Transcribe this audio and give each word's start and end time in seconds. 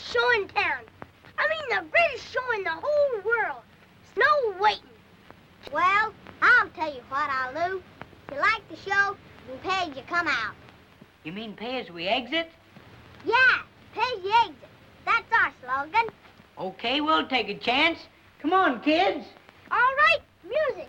greatest 0.00 0.12
show 0.12 0.30
in 0.40 0.48
town. 0.48 0.84
I 1.38 1.48
mean 1.48 1.68
the 1.68 1.90
greatest 1.90 2.32
show 2.32 2.52
in 2.56 2.64
the 2.64 2.70
whole 2.70 3.22
world. 3.24 3.62
Snow 4.14 4.54
waiting. 4.60 4.82
Well, 5.72 6.12
I'll 6.42 6.68
tell 6.70 6.92
you 6.92 7.00
what 7.08 7.30
I'll 7.30 7.70
do. 7.70 7.82
If 8.28 8.34
you 8.34 8.40
like 8.40 8.68
the 8.68 8.76
show, 8.76 9.16
you 9.48 9.58
pay 9.62 9.90
as 9.90 9.96
you 9.96 10.02
come 10.08 10.26
out. 10.26 10.54
You 11.24 11.32
mean 11.32 11.54
pay 11.54 11.80
as 11.80 11.90
we 11.90 12.08
exit? 12.08 12.50
Yeah, 13.24 13.34
pay 13.94 14.18
as 14.18 14.24
you 14.24 14.32
exit. 14.44 14.68
That's 15.04 15.32
our 15.32 15.52
slogan. 15.62 16.08
Okay, 16.58 17.00
we'll 17.00 17.26
take 17.26 17.48
a 17.48 17.58
chance. 17.58 17.98
Come 18.40 18.52
on, 18.52 18.80
kids. 18.80 19.26
All 19.70 19.78
right, 19.78 20.20
music. 20.44 20.88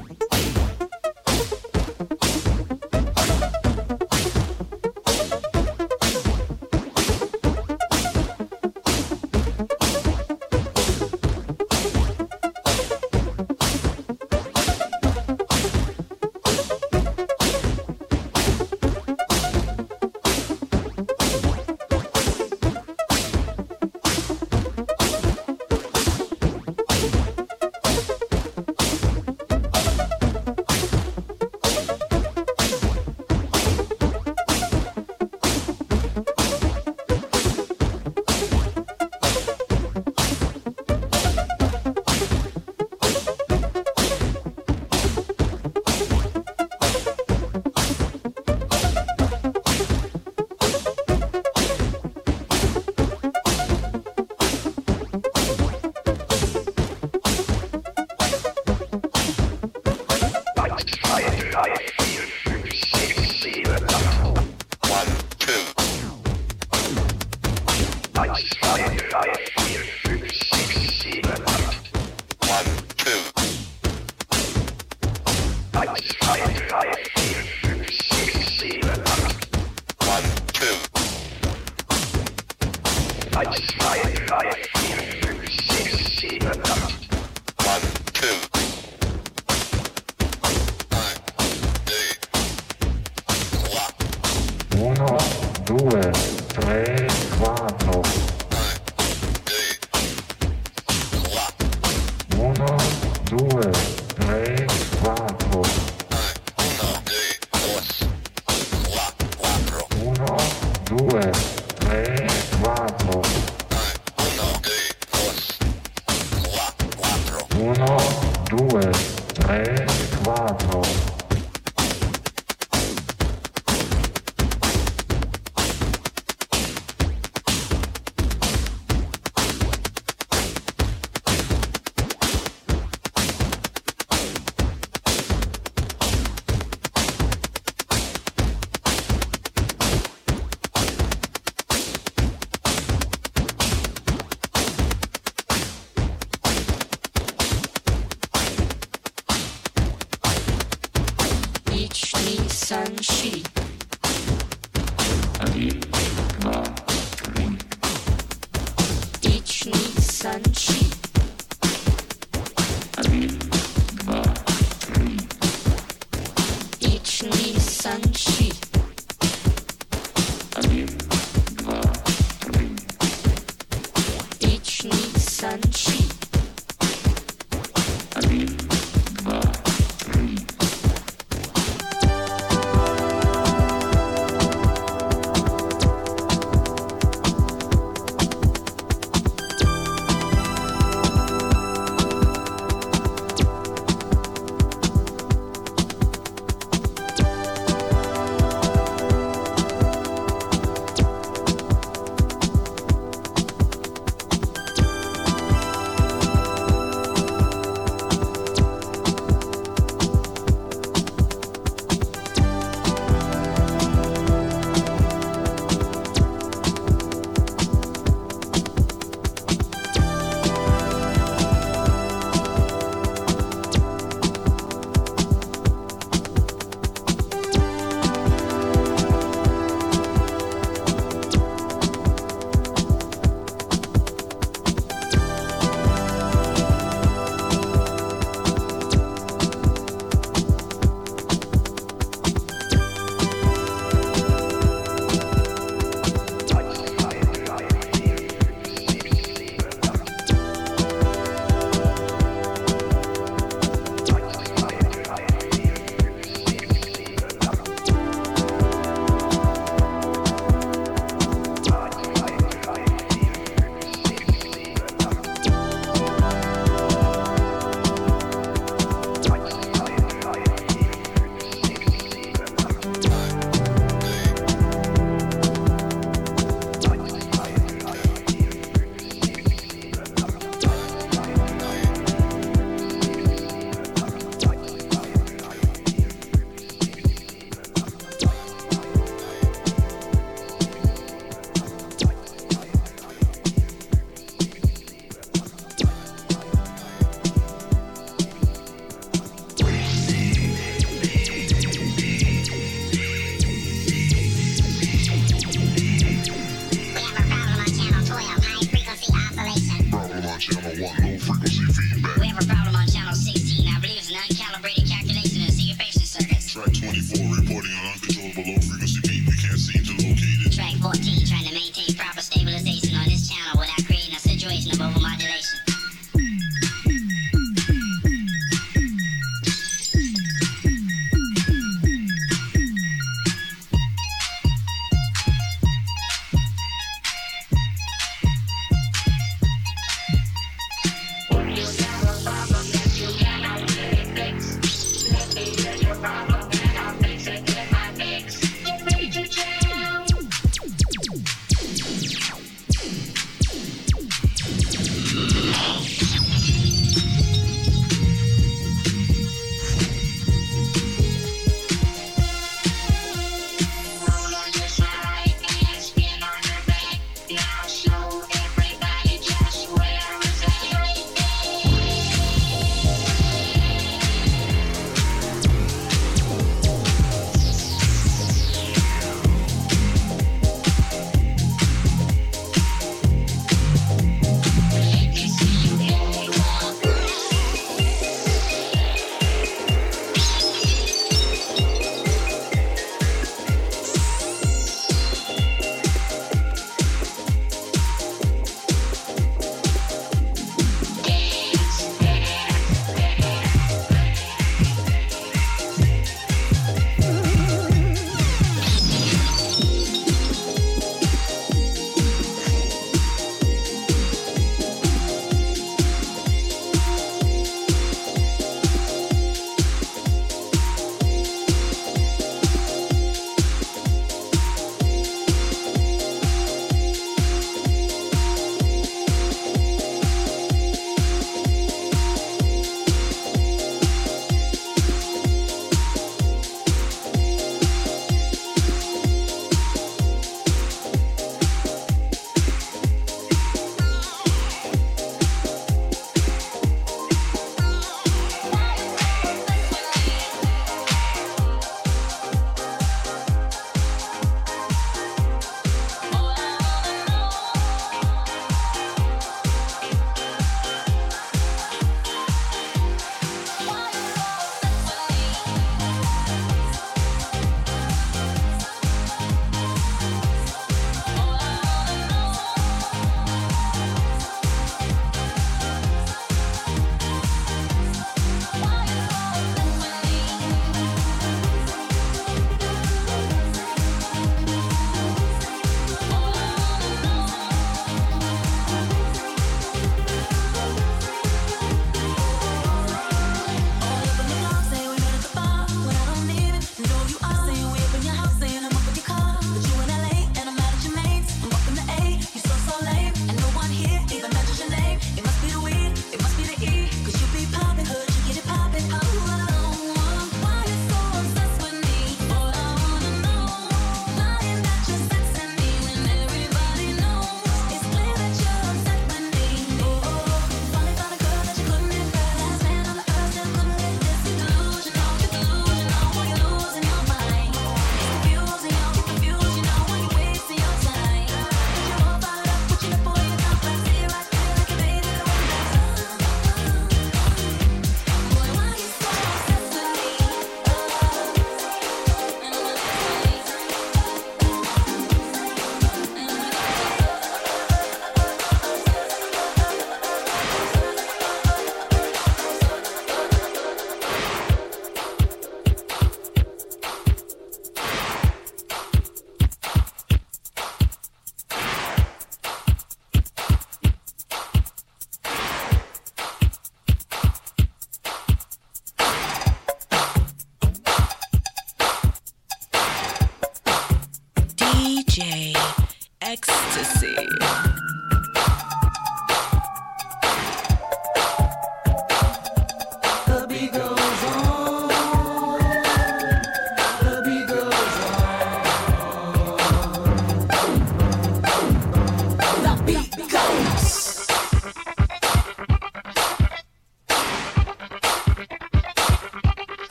山 152.71 153.60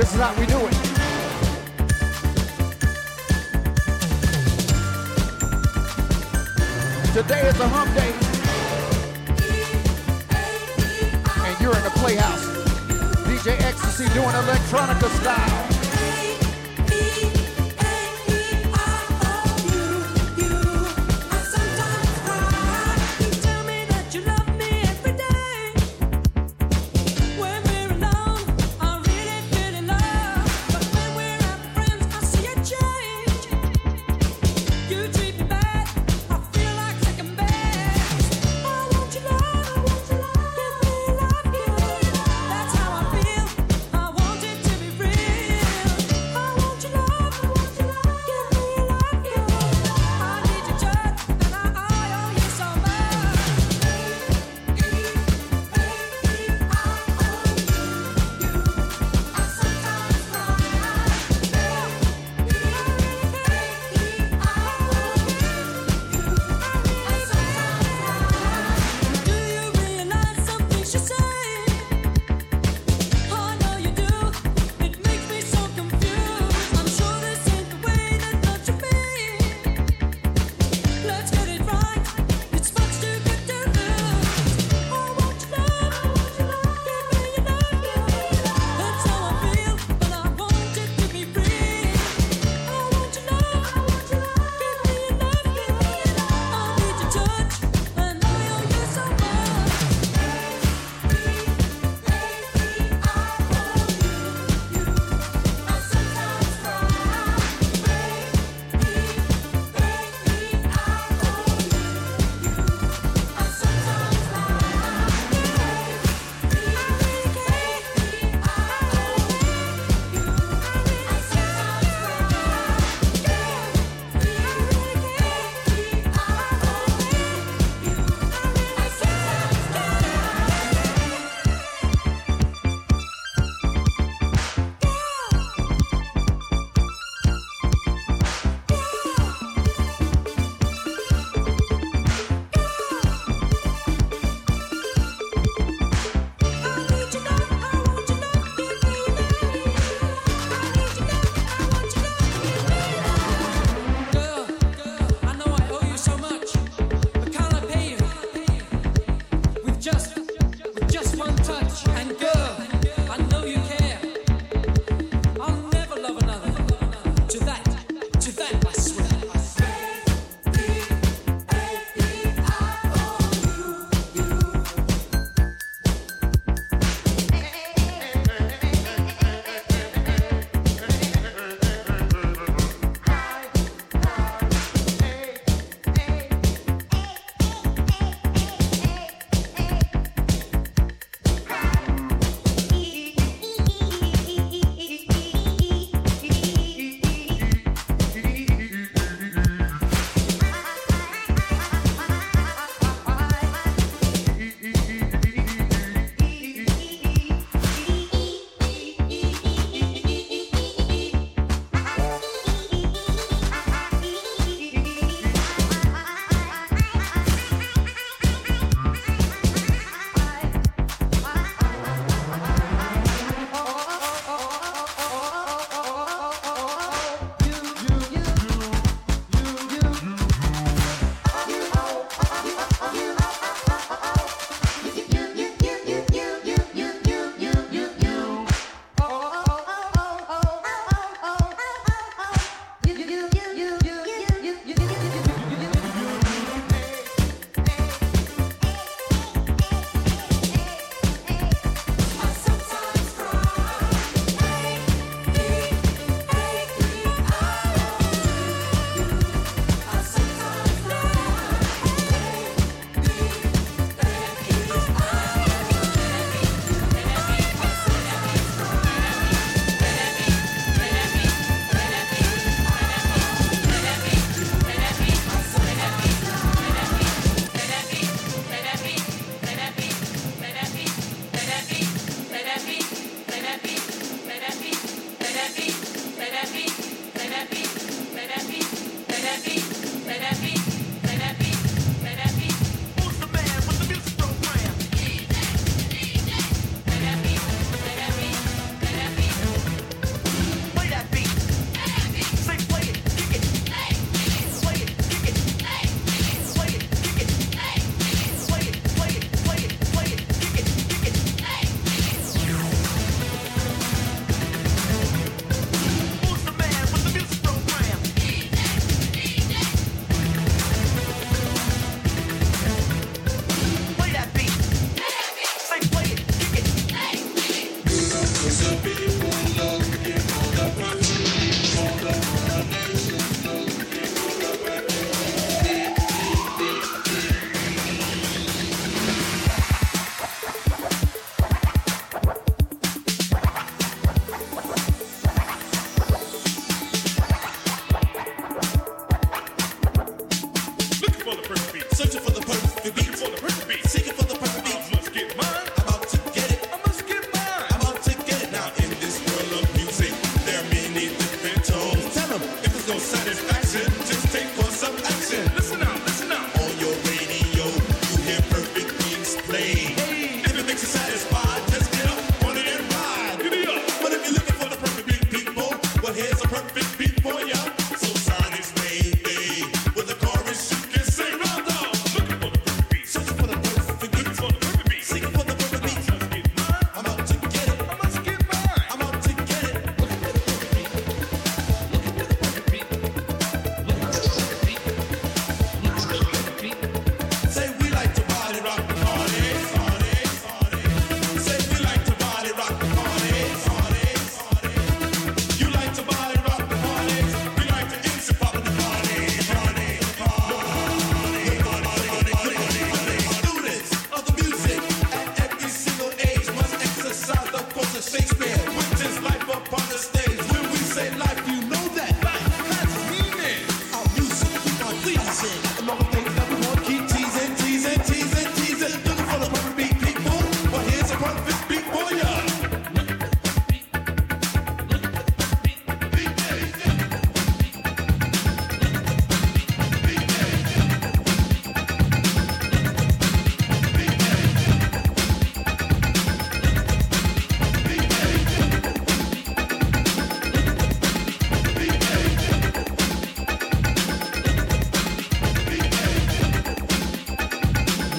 This 0.00 0.14
is 0.14 0.18
how 0.18 0.34
we 0.40 0.46
do 0.46 0.56
it. 0.56 0.72
Today 7.12 7.46
is 7.46 7.60
a 7.60 7.68
hump 7.68 7.94
day. 7.94 8.10
And 11.44 11.60
you're 11.60 11.76
in 11.76 11.84
the 11.84 11.90
playhouse. 11.96 12.46
DJ 13.26 13.60
Ecstasy 13.60 14.08
doing 14.14 14.28
electronica 14.28 15.10
style. 15.20 15.79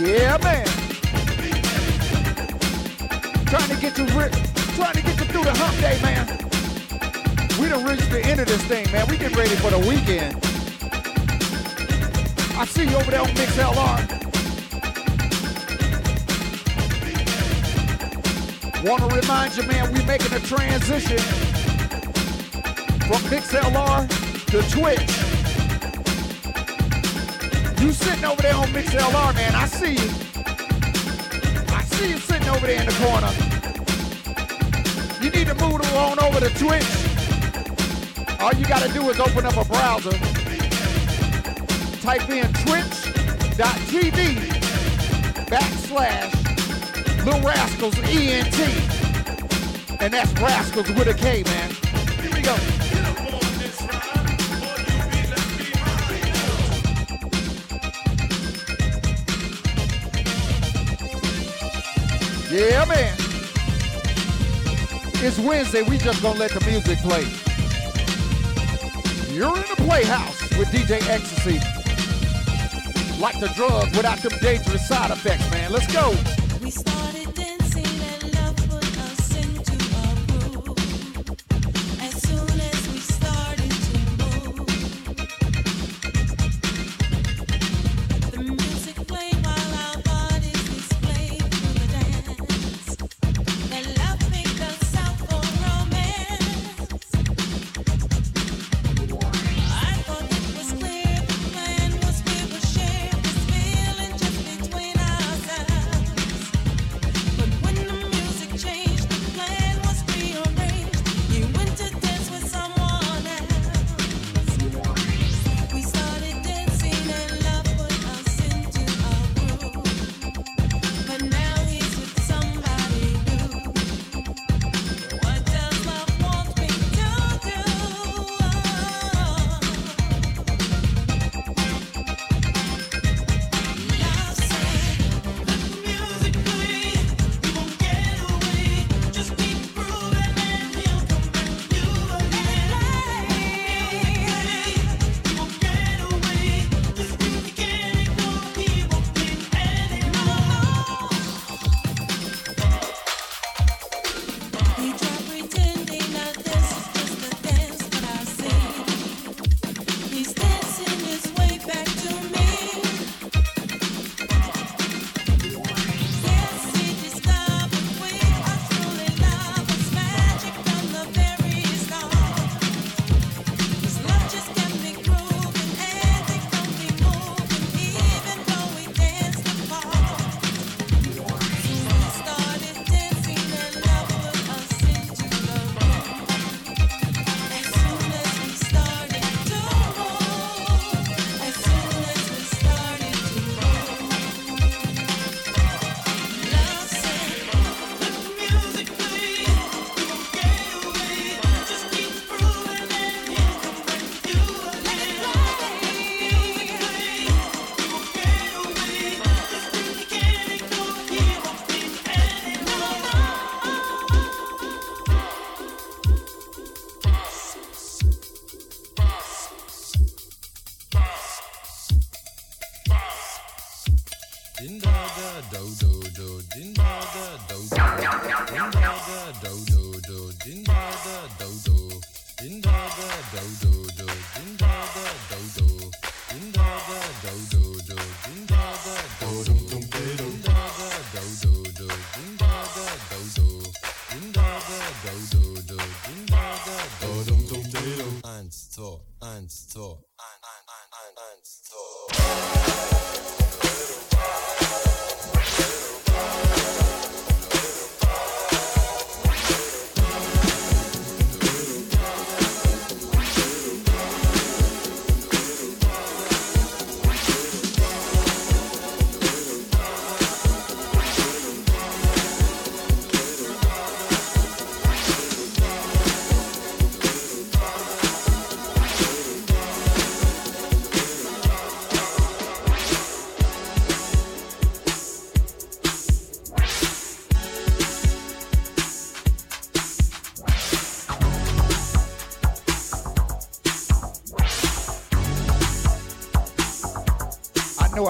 Yeah, 0.03 0.35
man. 0.41 0.65
Trying 3.45 3.69
to 3.69 3.77
get 3.79 3.95
you, 3.99 4.05
ri- 4.17 4.31
trying 4.75 4.95
to 4.95 5.01
get 5.03 5.19
you 5.19 5.25
through 5.25 5.43
the 5.43 5.53
hump 5.53 5.77
day, 5.79 6.01
man. 6.01 6.25
We 7.61 7.69
done 7.69 7.85
reached 7.85 8.09
the 8.09 8.19
end 8.25 8.39
of 8.39 8.47
this 8.47 8.63
thing, 8.63 8.91
man. 8.91 9.05
We 9.07 9.17
get 9.17 9.35
ready 9.35 9.55
for 9.57 9.69
the 9.69 9.77
weekend. 9.77 10.37
I 12.57 12.65
see 12.65 12.85
you 12.89 12.95
over 12.95 13.11
there 13.11 13.21
on 13.21 13.27
Mix 13.35 13.55
LR. 13.57 14.07
Want 18.83 19.07
to 19.07 19.15
remind 19.15 19.55
you, 19.55 19.63
man, 19.67 19.93
we 19.93 20.03
making 20.05 20.33
a 20.33 20.39
transition 20.39 21.19
from 23.05 23.29
Mix 23.29 23.53
LR 23.53 24.07
to 24.47 24.61
Twitch. 24.71 25.30
You 27.81 27.91
sitting 27.91 28.25
over 28.25 28.39
there 28.43 28.55
on 28.55 28.67
Mixlr, 28.67 29.33
man. 29.33 29.55
I 29.55 29.65
see 29.65 29.93
you. 29.93 30.09
I 31.73 31.81
see 31.81 32.11
you 32.11 32.17
sitting 32.19 32.47
over 32.49 32.67
there 32.67 32.79
in 32.79 32.85
the 32.85 32.93
corner. 33.01 33.31
You 35.19 35.31
need 35.31 35.47
to 35.47 35.55
move 35.55 35.81
on 35.95 36.19
over 36.19 36.39
to 36.39 36.49
Twitch. 36.59 36.85
All 38.39 38.53
you 38.53 38.65
gotta 38.67 38.93
do 38.93 39.09
is 39.09 39.19
open 39.19 39.47
up 39.47 39.57
a 39.57 39.65
browser. 39.65 40.11
Type 42.01 42.29
in 42.29 42.53
twitch.tv 42.65 44.35
backslash 45.49 47.25
Little 47.25 47.41
Rascals 47.41 47.97
ENT. 47.97 48.59
And 49.99 50.13
that's 50.13 50.31
Rascals 50.33 50.89
with 50.89 51.07
a 51.07 51.15
K, 51.15 51.41
man. 51.43 51.71
Here 52.21 52.31
we 52.31 52.41
go. 52.43 52.90
Yeah, 62.51 62.83
man. 62.83 63.15
It's 65.23 65.39
Wednesday. 65.39 65.83
We 65.83 65.97
just 65.97 66.21
gonna 66.21 66.37
let 66.37 66.51
the 66.51 66.59
music 66.69 66.99
play. 66.99 67.21
You're 69.33 69.55
in 69.55 69.63
the 69.69 69.77
playhouse 69.77 70.41
with 70.57 70.67
DJ 70.67 70.99
Ecstasy. 71.07 71.59
Like 73.21 73.39
the 73.39 73.47
drug 73.55 73.95
without 73.95 74.17
them 74.17 74.37
dangerous 74.41 74.85
side 74.85 75.11
effects, 75.11 75.49
man. 75.49 75.71
Let's 75.71 75.87
go. 75.93 76.13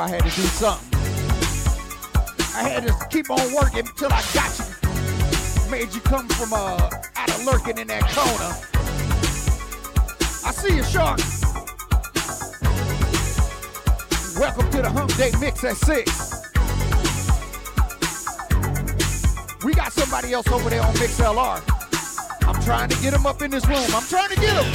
I 0.02 0.10
had 0.10 0.24
to 0.24 0.32
do 0.32 0.42
something. 0.42 0.98
I 2.56 2.68
had 2.68 2.88
to 2.88 3.08
keep 3.12 3.30
on 3.30 3.54
working 3.54 3.86
till 3.96 4.12
I 4.12 4.24
got 4.34 4.58
you. 4.58 4.66
Made 5.70 5.94
you 5.94 6.02
come 6.02 6.28
from 6.28 6.54
uh, 6.54 6.90
out 7.16 7.30
of 7.30 7.46
lurking 7.46 7.78
in 7.78 7.86
that 7.86 8.02
corner. 8.10 8.52
I 10.44 10.52
see 10.54 10.78
you, 10.78 10.84
Shark. 10.86 11.20
Welcome 14.40 14.72
to 14.72 14.82
the 14.82 14.90
Hump 14.90 15.16
Day 15.18 15.34
Mix 15.40 15.64
at 15.64 15.78
6. 15.78 16.42
We 19.64 19.76
got 19.76 19.94
somebody 19.94 20.34
else 20.34 20.48
over 20.48 20.68
there 20.72 20.82
on 20.82 20.96
MixLR. 20.96 21.62
I'm 22.48 22.60
trying 22.64 22.90
to 22.90 23.00
get 23.04 23.14
him 23.14 23.28
up 23.28 23.44
in 23.44 23.52
this 23.52 23.68
room. 23.68 23.86
I'm 23.94 24.08
trying 24.08 24.30
to 24.30 24.36
get 24.36 24.66
him. 24.66 24.72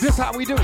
This 0.00 0.16
how 0.16 0.32
we 0.34 0.46
do 0.46 0.56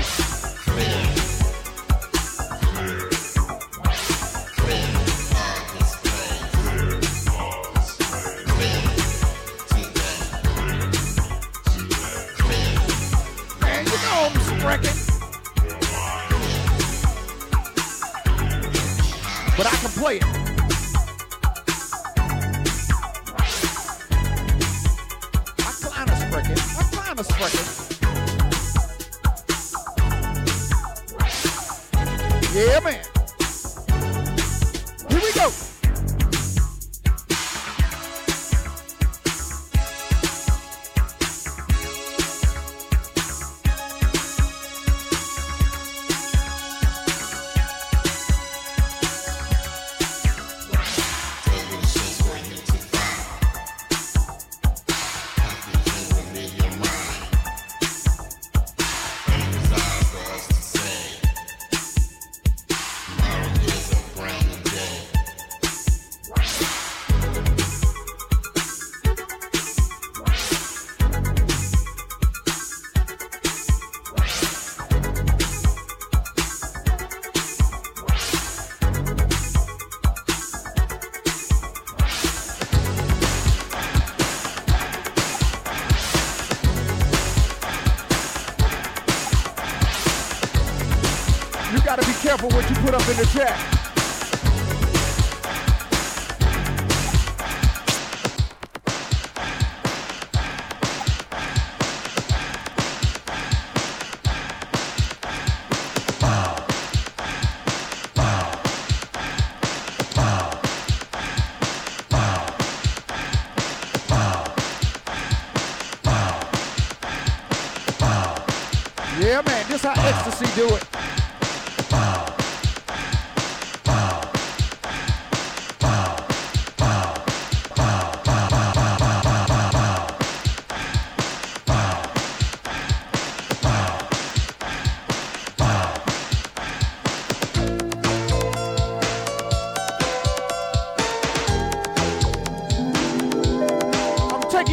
put 93.45 93.70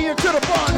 You 0.09 0.15
to 0.15 0.23
the 0.23 0.41
Bahnhof. 0.41 0.78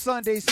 Sundays? 0.00 0.46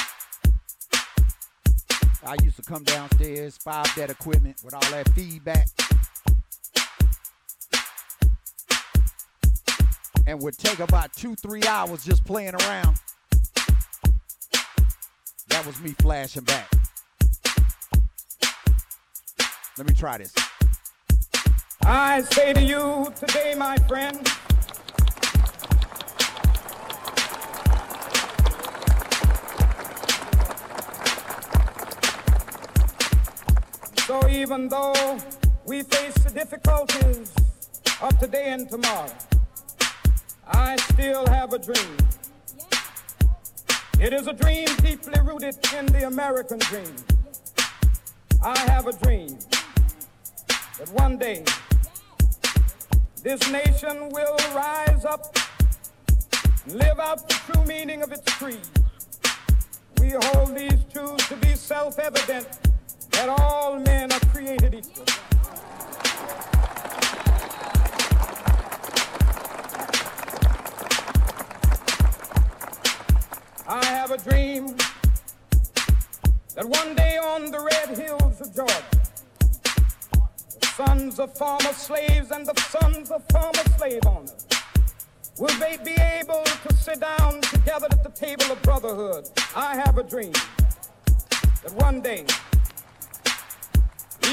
I 2.22 2.36
used 2.42 2.56
to 2.56 2.62
come 2.62 2.84
downstairs, 2.84 3.56
five 3.56 3.90
that 3.96 4.10
equipment 4.10 4.60
with 4.62 4.74
all 4.74 4.90
that 4.90 5.08
feedback. 5.14 5.68
And 10.26 10.42
would 10.42 10.58
take 10.58 10.80
about 10.80 11.14
two, 11.14 11.34
three 11.34 11.62
hours 11.62 12.04
just 12.04 12.26
playing 12.26 12.56
around. 12.56 12.98
That 15.48 15.64
was 15.64 15.80
me 15.80 15.94
flashing 15.98 16.44
back. 16.44 16.70
Let 19.78 19.86
me 19.88 19.94
try 19.94 20.18
this. 20.18 20.34
I 21.84 22.20
say 22.20 22.52
to 22.52 22.62
you 22.62 23.10
today, 23.18 23.54
my 23.56 23.78
friend, 23.88 24.28
so 34.08 34.26
even 34.30 34.70
though 34.70 35.18
we 35.66 35.82
face 35.82 36.14
the 36.14 36.30
difficulties 36.30 37.30
of 38.00 38.18
today 38.18 38.52
and 38.52 38.66
tomorrow, 38.66 39.12
I 40.46 40.76
still 40.76 41.26
have 41.26 41.52
a 41.52 41.58
dream. 41.58 41.94
It 44.00 44.14
is 44.14 44.26
a 44.26 44.32
dream 44.32 44.64
deeply 44.76 45.20
rooted 45.22 45.58
in 45.76 45.84
the 45.92 46.06
American 46.06 46.58
dream. 46.58 46.96
I 48.42 48.58
have 48.70 48.86
a 48.86 48.94
dream 48.94 49.38
that 50.78 50.90
one 50.94 51.18
day 51.18 51.44
this 53.22 53.52
nation 53.52 54.08
will 54.08 54.38
rise 54.54 55.04
up 55.04 55.36
and 56.64 56.76
live 56.76 56.98
out 56.98 57.28
the 57.28 57.34
true 57.34 57.64
meaning 57.66 58.00
of 58.00 58.10
its 58.10 58.32
creed. 58.38 58.66
We 60.00 60.12
hold 60.12 60.56
these 60.56 60.82
truths 60.94 61.28
to 61.28 61.36
be 61.36 61.54
self-evident 61.54 62.67
that 63.18 63.28
all 63.40 63.76
men 63.80 64.12
are 64.12 64.20
created 64.32 64.74
equal. 64.74 65.04
I 73.66 73.84
have 73.86 74.12
a 74.12 74.18
dream 74.18 74.76
that 76.54 76.64
one 76.64 76.94
day 76.94 77.16
on 77.16 77.50
the 77.50 77.58
red 77.58 77.98
hills 77.98 78.40
of 78.40 78.54
Georgia, 78.54 78.84
the 80.60 80.66
sons 80.76 81.18
of 81.18 81.36
former 81.36 81.72
slaves 81.72 82.30
and 82.30 82.46
the 82.46 82.54
sons 82.60 83.10
of 83.10 83.24
former 83.32 83.64
slave 83.76 84.06
owners 84.06 84.46
will 85.40 85.58
they 85.58 85.76
be 85.84 86.00
able 86.00 86.44
to 86.44 86.72
sit 86.72 87.00
down 87.00 87.40
together 87.40 87.88
at 87.90 88.04
the 88.04 88.10
table 88.10 88.52
of 88.52 88.62
brotherhood. 88.62 89.28
I 89.56 89.74
have 89.74 89.98
a 89.98 90.04
dream 90.04 90.32
that 91.64 91.74
one 91.74 92.00
day, 92.00 92.24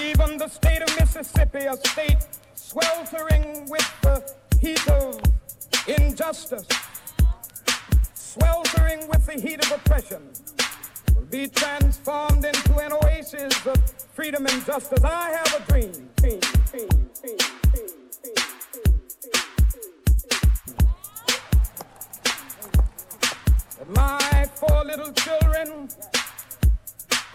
even 0.06 0.38
the 0.38 0.48
state 0.48 0.82
of 0.82 1.00
Mississippi, 1.00 1.66
a 1.66 1.76
state 1.78 2.28
sweltering 2.54 3.68
with 3.70 4.02
the 4.02 4.34
heat 4.60 4.88
of 4.90 5.20
injustice, 5.88 6.68
sweltering 8.14 9.08
with 9.08 9.26
the 9.26 9.40
heat 9.42 9.66
of 9.66 9.72
oppression, 9.72 10.22
will 11.16 11.26
be 11.26 11.48
transformed 11.48 12.46
into 12.46 12.78
an 12.78 12.94
oasis 12.94 13.66
of 13.66 13.78
freedom 14.14 14.46
and 14.46 14.66
justice. 14.66 15.04
I 15.04 15.32
have 15.32 15.62
a 15.62 15.72
dream. 15.72 16.10
my 23.88 24.50
four 24.56 24.84
little 24.84 25.12
children 25.14 25.88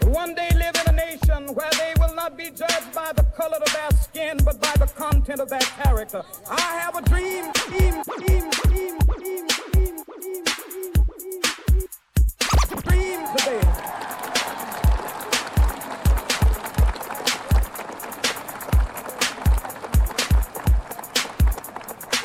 one 0.05 0.33
day 0.35 0.49
live 0.55 0.75
in 0.75 0.93
a 0.93 0.97
nation 0.97 1.53
where 1.53 1.69
they 1.77 1.93
will 1.99 2.13
not 2.15 2.37
be 2.37 2.49
judged 2.49 2.93
by 2.93 3.11
the 3.15 3.23
color 3.35 3.57
of 3.57 3.73
their 3.73 3.91
skin, 3.99 4.37
but 4.43 4.59
by 4.61 4.73
the 4.77 4.87
content 4.95 5.39
of 5.39 5.49
their 5.49 5.59
character. 5.59 6.23
I 6.49 6.59
have 6.59 6.95
a 6.95 7.01
dream, 7.01 7.51
dream, 7.53 8.03
dream, 8.03 8.49
dream, 8.49 8.99
dream, 8.99 9.47
dream, 9.71 10.03
dream, 12.83 13.27
today. 13.35 13.61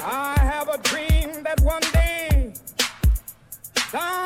I 0.08 0.38
have 0.38 0.68
a 0.68 0.78
dream 0.78 1.42
that 1.42 1.60
one 1.62 1.82
day 1.92 2.54
down 3.92 4.25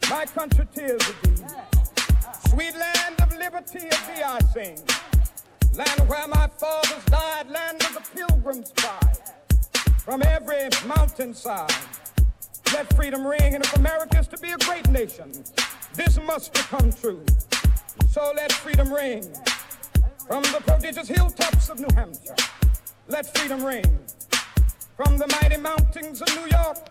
My 0.11 0.25
country 0.25 0.67
tears 0.75 1.01
of 1.07 1.21
thee. 1.21 1.41
Sweet 2.49 2.75
land 2.75 3.21
of 3.21 3.31
liberty 3.37 3.87
of 3.87 4.07
thee 4.07 4.21
I 4.21 4.39
sing. 4.53 4.77
Land 5.73 6.09
where 6.09 6.27
my 6.27 6.49
fathers 6.49 7.05
died, 7.05 7.49
land 7.49 7.81
of 7.81 7.93
the 7.93 8.01
pilgrims 8.13 8.71
pride. 8.71 9.17
From 9.99 10.21
every 10.23 10.67
mountainside, 10.85 11.71
let 12.73 12.93
freedom 12.93 13.25
ring. 13.25 13.55
And 13.55 13.63
if 13.63 13.73
America 13.77 14.19
is 14.19 14.27
to 14.27 14.37
be 14.39 14.51
a 14.51 14.57
great 14.57 14.89
nation, 14.89 15.31
this 15.93 16.19
must 16.19 16.51
become 16.51 16.91
true. 16.91 17.23
So 18.09 18.33
let 18.35 18.51
freedom 18.51 18.93
ring. 18.93 19.23
From 20.27 20.43
the 20.43 20.61
prodigious 20.67 21.07
hilltops 21.07 21.69
of 21.69 21.79
New 21.79 21.95
Hampshire, 21.95 22.35
let 23.07 23.37
freedom 23.37 23.63
ring. 23.63 23.85
From 24.97 25.17
the 25.17 25.27
mighty 25.41 25.55
mountains 25.55 26.21
of 26.21 26.27
New 26.35 26.49
York, 26.49 26.90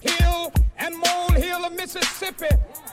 hill 0.00 0.52
and 0.78 0.96
molehill 0.96 1.64
of 1.64 1.72
Mississippi, 1.72 2.48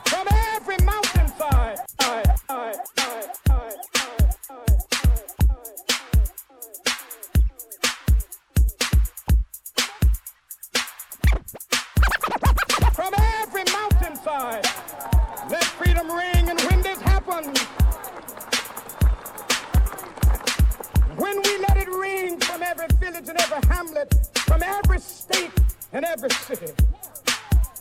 from 0.06 0.28
every 0.56 0.78
mountainside. 0.84 1.80
I, 2.00 2.24
I, 2.50 2.76
I, 3.00 3.28
I, 3.50 3.74
From 12.94 13.14
every 13.42 13.64
mountainside, 13.72 14.66
let 15.52 15.64
freedom 15.64 16.10
ring. 16.12 16.50
And 16.50 16.60
when 16.62 16.82
this 16.82 17.00
happens, 17.02 17.60
when 21.28 21.42
we 21.44 21.58
let 21.68 21.76
it 21.76 21.90
ring 21.90 22.40
from 22.40 22.64
every 22.64 22.88
village 23.00 23.28
and 23.28 23.40
every 23.42 23.60
hamlet, 23.68 24.08
from 24.48 24.64
every 24.64 25.00
state 25.00 25.52
and 25.92 26.06
every 26.06 26.30
city, 26.30 26.72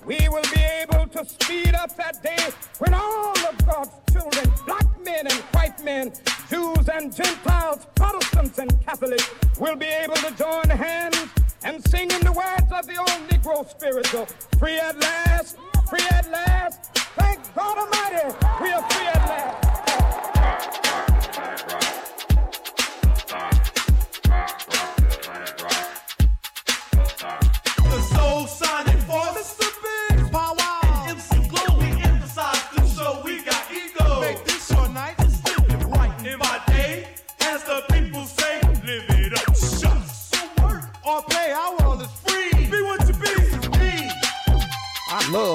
we 0.05 0.29
will 0.29 0.49
be 0.53 0.61
able 0.83 1.07
to 1.07 1.25
speed 1.25 1.73
up 1.75 1.97
that 1.97 2.21
day 2.25 2.45
when 2.79 2.93
all 2.93 3.39
of 3.47 3.55
God's 3.65 3.91
children, 4.13 4.53
black 4.67 4.87
men 5.05 5.29
and 5.29 5.41
white 5.55 5.79
men, 5.85 6.13
Jews 6.51 6.89
and 6.89 7.15
Gentiles, 7.15 7.87
Protestants 7.95 8.59
and 8.59 8.71
Catholics, 8.85 9.31
will 9.61 9.77
be 9.77 9.87
able 9.87 10.17
to 10.17 10.35
join 10.37 10.69
hands 10.69 11.29
and 11.63 11.87
sing 11.89 12.11
in 12.11 12.21
the 12.23 12.33
words 12.33 12.71
of 12.73 12.85
the 12.87 12.97
old 12.99 13.21
Negro 13.31 13.69
spiritual, 13.69 14.27
free 14.59 14.79
at 14.79 14.99
last, 14.99 15.57
free 15.89 16.07
at 16.11 16.29
last. 16.33 16.85
Thank 17.15 17.39
God 17.55 17.79
Almighty, 17.79 18.27
we 18.61 18.73
are 18.73 18.91
free 18.91 19.07
at 19.07 19.29
last. 19.29 19.76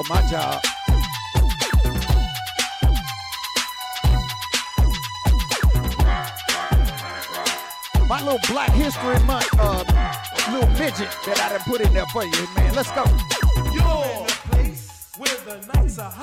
My 0.08 0.20
job. 0.28 0.60
My 8.08 8.20
little 8.22 8.38
Black 8.48 8.70
History 8.72 9.18
Month 9.20 9.48
uh, 9.58 9.84
little 10.50 10.68
midget 10.70 11.08
that 11.24 11.40
I 11.40 11.50
done 11.50 11.60
put 11.60 11.80
in 11.80 11.94
there 11.94 12.06
for 12.06 12.24
you, 12.24 12.32
man. 12.56 12.74
Let's 12.74 12.90
go. 12.90 13.04
You're 13.72 14.26
place 14.50 15.12
where 15.16 15.36
the 15.46 15.66
nights 15.72 15.98
are 15.98 16.10
hot, 16.10 16.21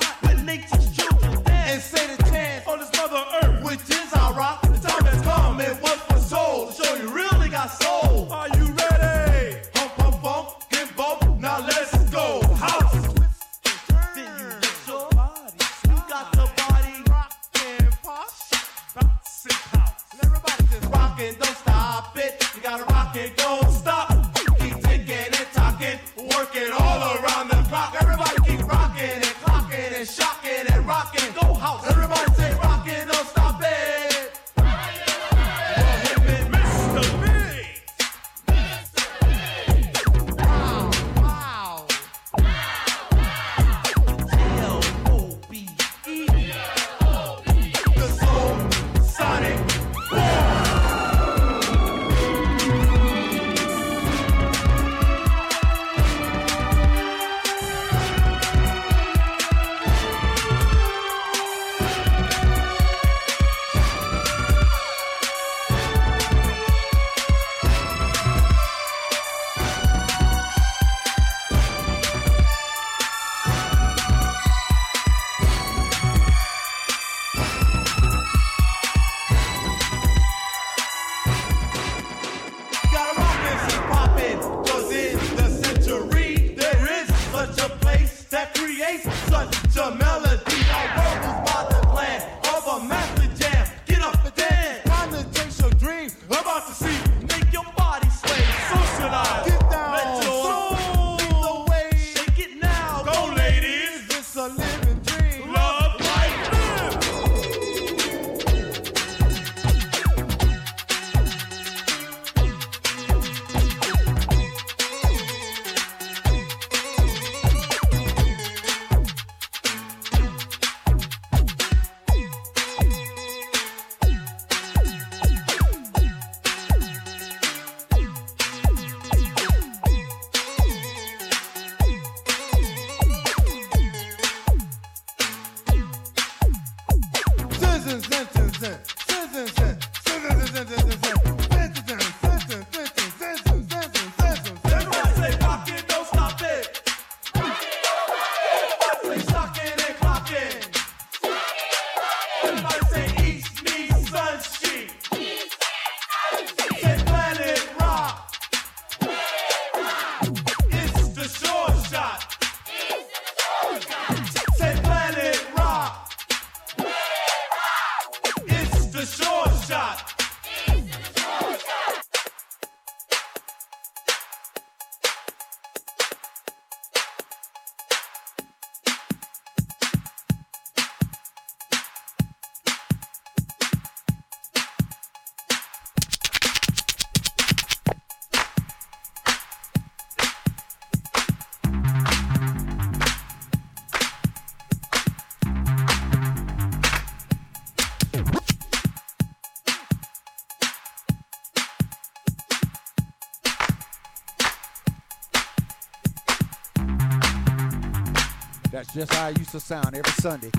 That's 208.80 208.94
just 208.94 209.12
how 209.12 209.26
I 209.26 209.28
used 209.28 209.50
to 209.50 209.60
sound 209.60 209.94
every 209.94 210.10
Sunday. 210.12 210.50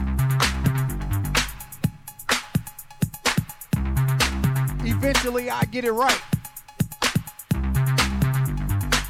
Eventually, 4.88 5.50
I 5.50 5.64
get 5.66 5.86
it 5.86 5.92
right. 5.92 6.22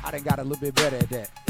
I 0.05 0.11
done 0.11 0.23
got 0.23 0.39
a 0.39 0.43
little 0.43 0.61
bit 0.61 0.75
better 0.75 0.95
at 0.95 1.09
that. 1.09 1.40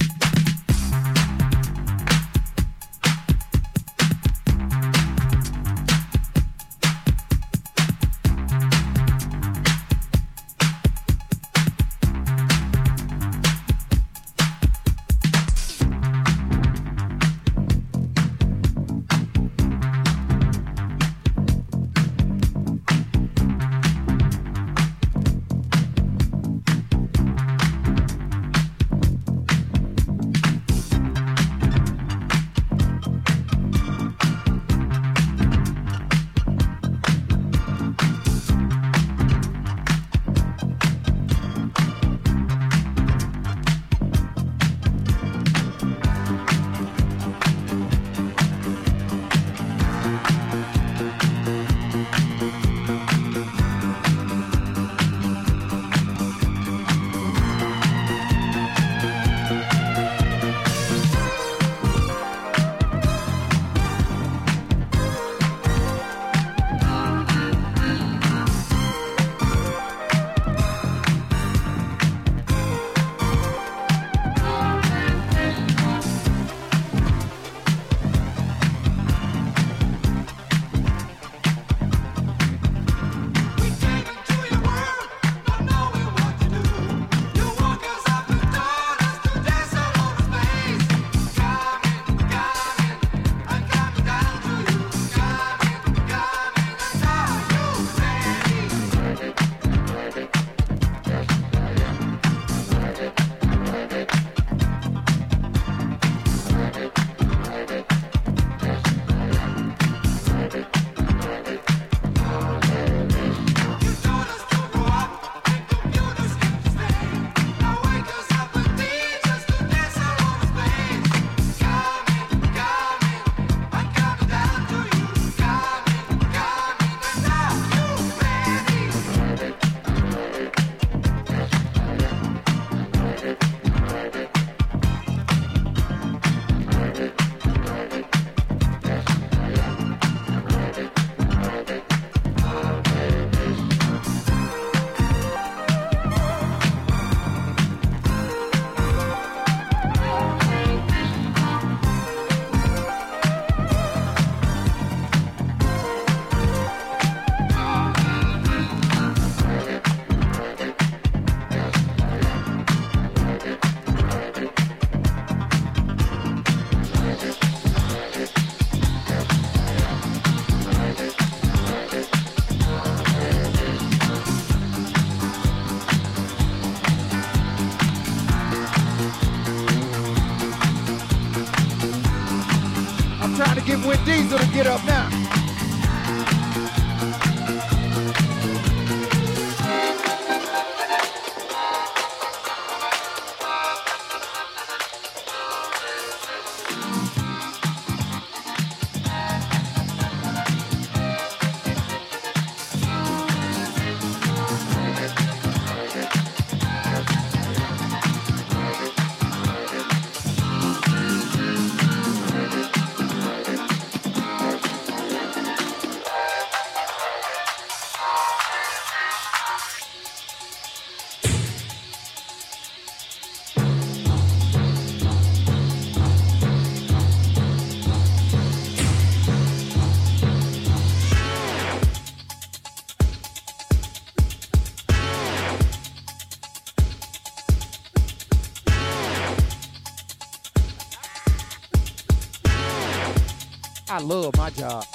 Love 244.01 244.35
my 244.37 244.49
job. 244.51 244.85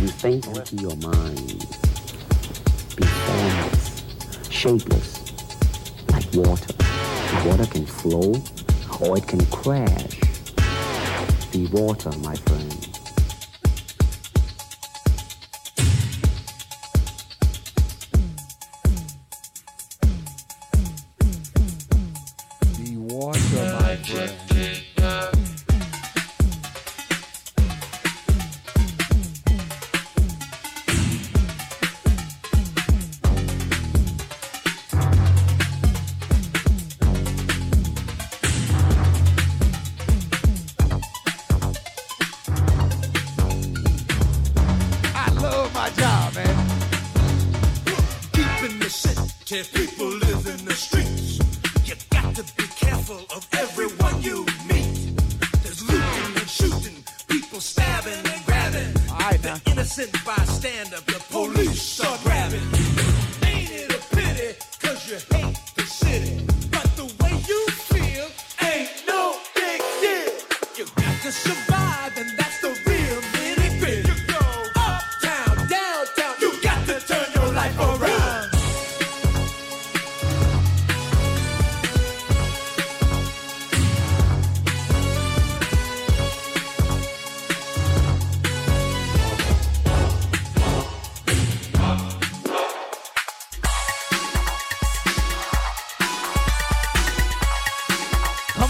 You 0.00 0.08
think 0.08 0.46
into 0.46 0.76
your 0.76 0.96
mind. 0.96 1.66
Be 2.96 3.04
formless, 3.04 4.04
shapeless, 4.50 5.18
like 6.10 6.26
water. 6.34 6.74
Water 7.46 7.66
can 7.66 7.86
flow 7.86 8.34
or 9.00 9.18
it 9.18 9.26
can 9.26 9.44
crash. 9.46 10.20
Be 11.52 11.66
water, 11.66 12.10
my 12.18 12.34
friend. 12.34 12.51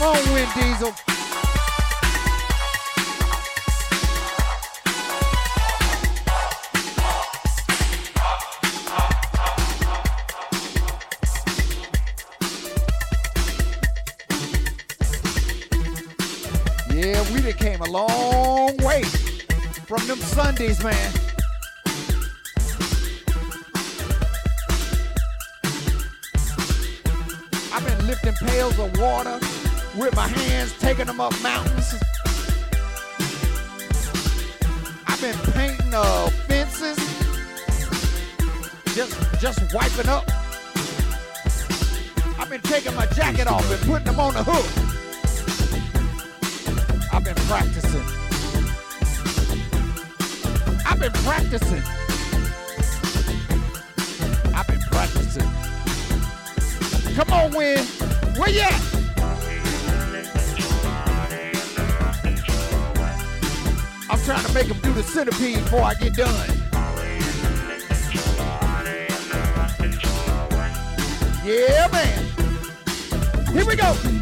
Come 0.03 0.17
on, 0.17 0.33
Win 0.33 0.49
Diesel. 0.57 0.93
Yeah, 16.91 17.33
we 17.33 17.43
done 17.43 17.53
came 17.53 17.81
a 17.81 17.89
long 17.89 18.77
way 18.79 19.05
from 19.87 20.05
them 20.09 20.19
Sundays, 20.19 20.83
man. 20.83 21.13
I've 27.73 27.87
been 27.87 28.07
lifting 28.09 28.35
pails 28.49 28.77
of 28.81 28.99
water 28.99 29.62
with 29.97 30.15
my 30.17 30.27
hands 30.27 30.73
taking 30.79 31.07
them 31.07 31.21
up 31.21 31.33
mountains. 31.43 31.95
I've 35.07 35.21
been 35.21 35.37
painting 35.53 35.93
uh, 35.93 36.29
fences, 36.49 36.97
just 38.95 39.41
just 39.41 39.75
wiping 39.75 40.09
up. 40.09 40.25
I've 42.39 42.49
been 42.49 42.63
taking 42.63 42.95
my 42.95 43.07
jacket 43.07 43.47
off 43.47 43.71
and 43.71 43.81
putting 43.83 44.07
them 44.07 44.21
on 44.21 44.35
the 44.35 44.43
hook. 44.45 44.67
I've 47.13 47.25
been 47.25 47.35
practicing. 47.47 48.03
I've 50.87 50.99
been 50.99 51.13
practicing. 51.13 51.83
I've 54.55 54.67
been 54.67 54.81
practicing. 54.81 55.51
Come 57.15 57.31
on, 57.31 57.53
Win. 57.53 57.85
Where 58.37 58.49
you 58.49 58.61
at? 58.61 58.92
trying 64.33 64.47
to 64.47 64.55
make 64.55 64.67
him 64.67 64.81
do 64.81 64.93
the 64.95 65.03
centipede 65.03 65.59
before 65.59 65.83
I 65.83 65.93
get 65.93 66.15
done. 66.15 66.49
Yeah, 71.45 71.89
man. 71.93 73.53
Here 73.53 73.67
we 73.67 73.77
go. 73.77 74.22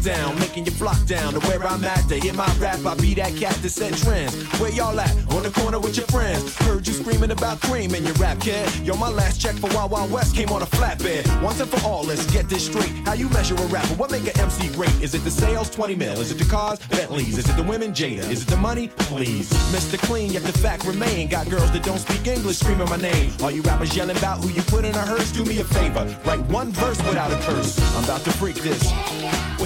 Lockdown, 0.00 0.38
making 0.40 0.64
you 0.64 0.72
flock 0.72 1.04
down 1.06 1.32
to 1.34 1.40
where 1.40 1.62
I'm 1.64 1.84
at. 1.84 2.08
To 2.08 2.16
hear 2.16 2.32
my 2.32 2.52
rap, 2.58 2.84
I 2.84 2.94
be 2.94 3.14
that 3.14 3.36
cat 3.36 3.54
that 3.54 3.68
set 3.68 3.94
trends. 3.94 4.34
Where 4.58 4.70
y'all 4.70 4.98
at? 4.98 5.10
On 5.32 5.42
the 5.42 5.50
corner 5.50 5.78
with 5.78 5.96
your 5.96 6.06
friends. 6.06 6.56
Heard 6.58 6.86
you 6.86 6.94
screaming 6.94 7.30
about 7.30 7.60
cream 7.60 7.94
in 7.94 8.04
your 8.04 8.14
rap, 8.14 8.40
kid. 8.40 8.68
Yo, 8.84 8.96
my 8.96 9.08
last 9.08 9.40
check 9.40 9.54
for 9.56 9.68
Wild 9.74 9.90
Wild 9.90 10.10
West 10.10 10.34
came 10.34 10.48
on 10.50 10.62
a 10.62 10.66
flatbed. 10.66 11.24
Once 11.42 11.60
and 11.60 11.70
for 11.70 11.86
all, 11.86 12.04
let's 12.04 12.26
get 12.30 12.48
this 12.48 12.66
straight. 12.66 12.90
How 13.04 13.12
you 13.12 13.28
measure 13.30 13.54
a 13.54 13.66
rapper? 13.66 13.94
What 13.94 14.10
make 14.10 14.22
an 14.22 14.38
MC 14.40 14.68
great? 14.74 14.94
Is 15.02 15.14
it 15.14 15.24
the 15.24 15.30
sales, 15.30 15.70
20 15.70 15.94
mil? 15.96 16.20
Is 16.20 16.30
it 16.30 16.38
the 16.38 16.48
cars, 16.48 16.78
Bentleys? 16.88 17.38
Is 17.38 17.48
it 17.48 17.56
the 17.56 17.62
women, 17.62 17.92
Jada? 17.92 18.28
Is 18.30 18.42
it 18.42 18.48
the 18.48 18.56
money? 18.56 18.88
Please. 18.88 19.50
Mr. 19.72 19.98
Clean, 19.98 20.30
yet 20.32 20.42
the 20.42 20.52
fact 20.52 20.84
remain. 20.84 21.28
Got 21.28 21.48
girls 21.50 21.70
that 21.72 21.82
don't 21.82 21.98
speak 21.98 22.26
English 22.26 22.58
screaming 22.58 22.88
my 22.88 22.96
name. 22.96 23.32
All 23.42 23.50
you 23.50 23.62
rappers 23.62 23.94
yelling 23.96 24.16
about 24.16 24.38
who 24.38 24.50
you 24.50 24.62
put 24.62 24.84
in 24.84 24.94
a 24.94 25.02
hearse, 25.06 25.30
do 25.32 25.44
me 25.44 25.60
a 25.60 25.64
favor. 25.64 26.04
Write 26.24 26.40
one 26.46 26.72
verse 26.72 26.98
without 26.98 27.32
a 27.32 27.36
curse. 27.42 27.78
I'm 27.96 28.04
about 28.04 28.22
to 28.22 28.30
freak 28.32 28.56
this. 28.56 28.90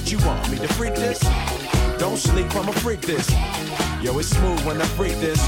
What 0.05 0.13
you 0.13 0.27
want 0.27 0.51
me 0.51 0.59
to 0.59 0.69
freak 0.75 0.95
this? 0.97 1.19
Don't 1.99 2.19
sleep, 2.19 2.55
I'ma 2.55 2.73
freak 2.73 3.01
this. 3.01 3.27
Yo, 4.03 4.19
it's 4.19 4.29
smooth 4.29 4.63
when 4.67 4.79
I 4.79 4.85
freak 4.85 5.15
this. 5.15 5.41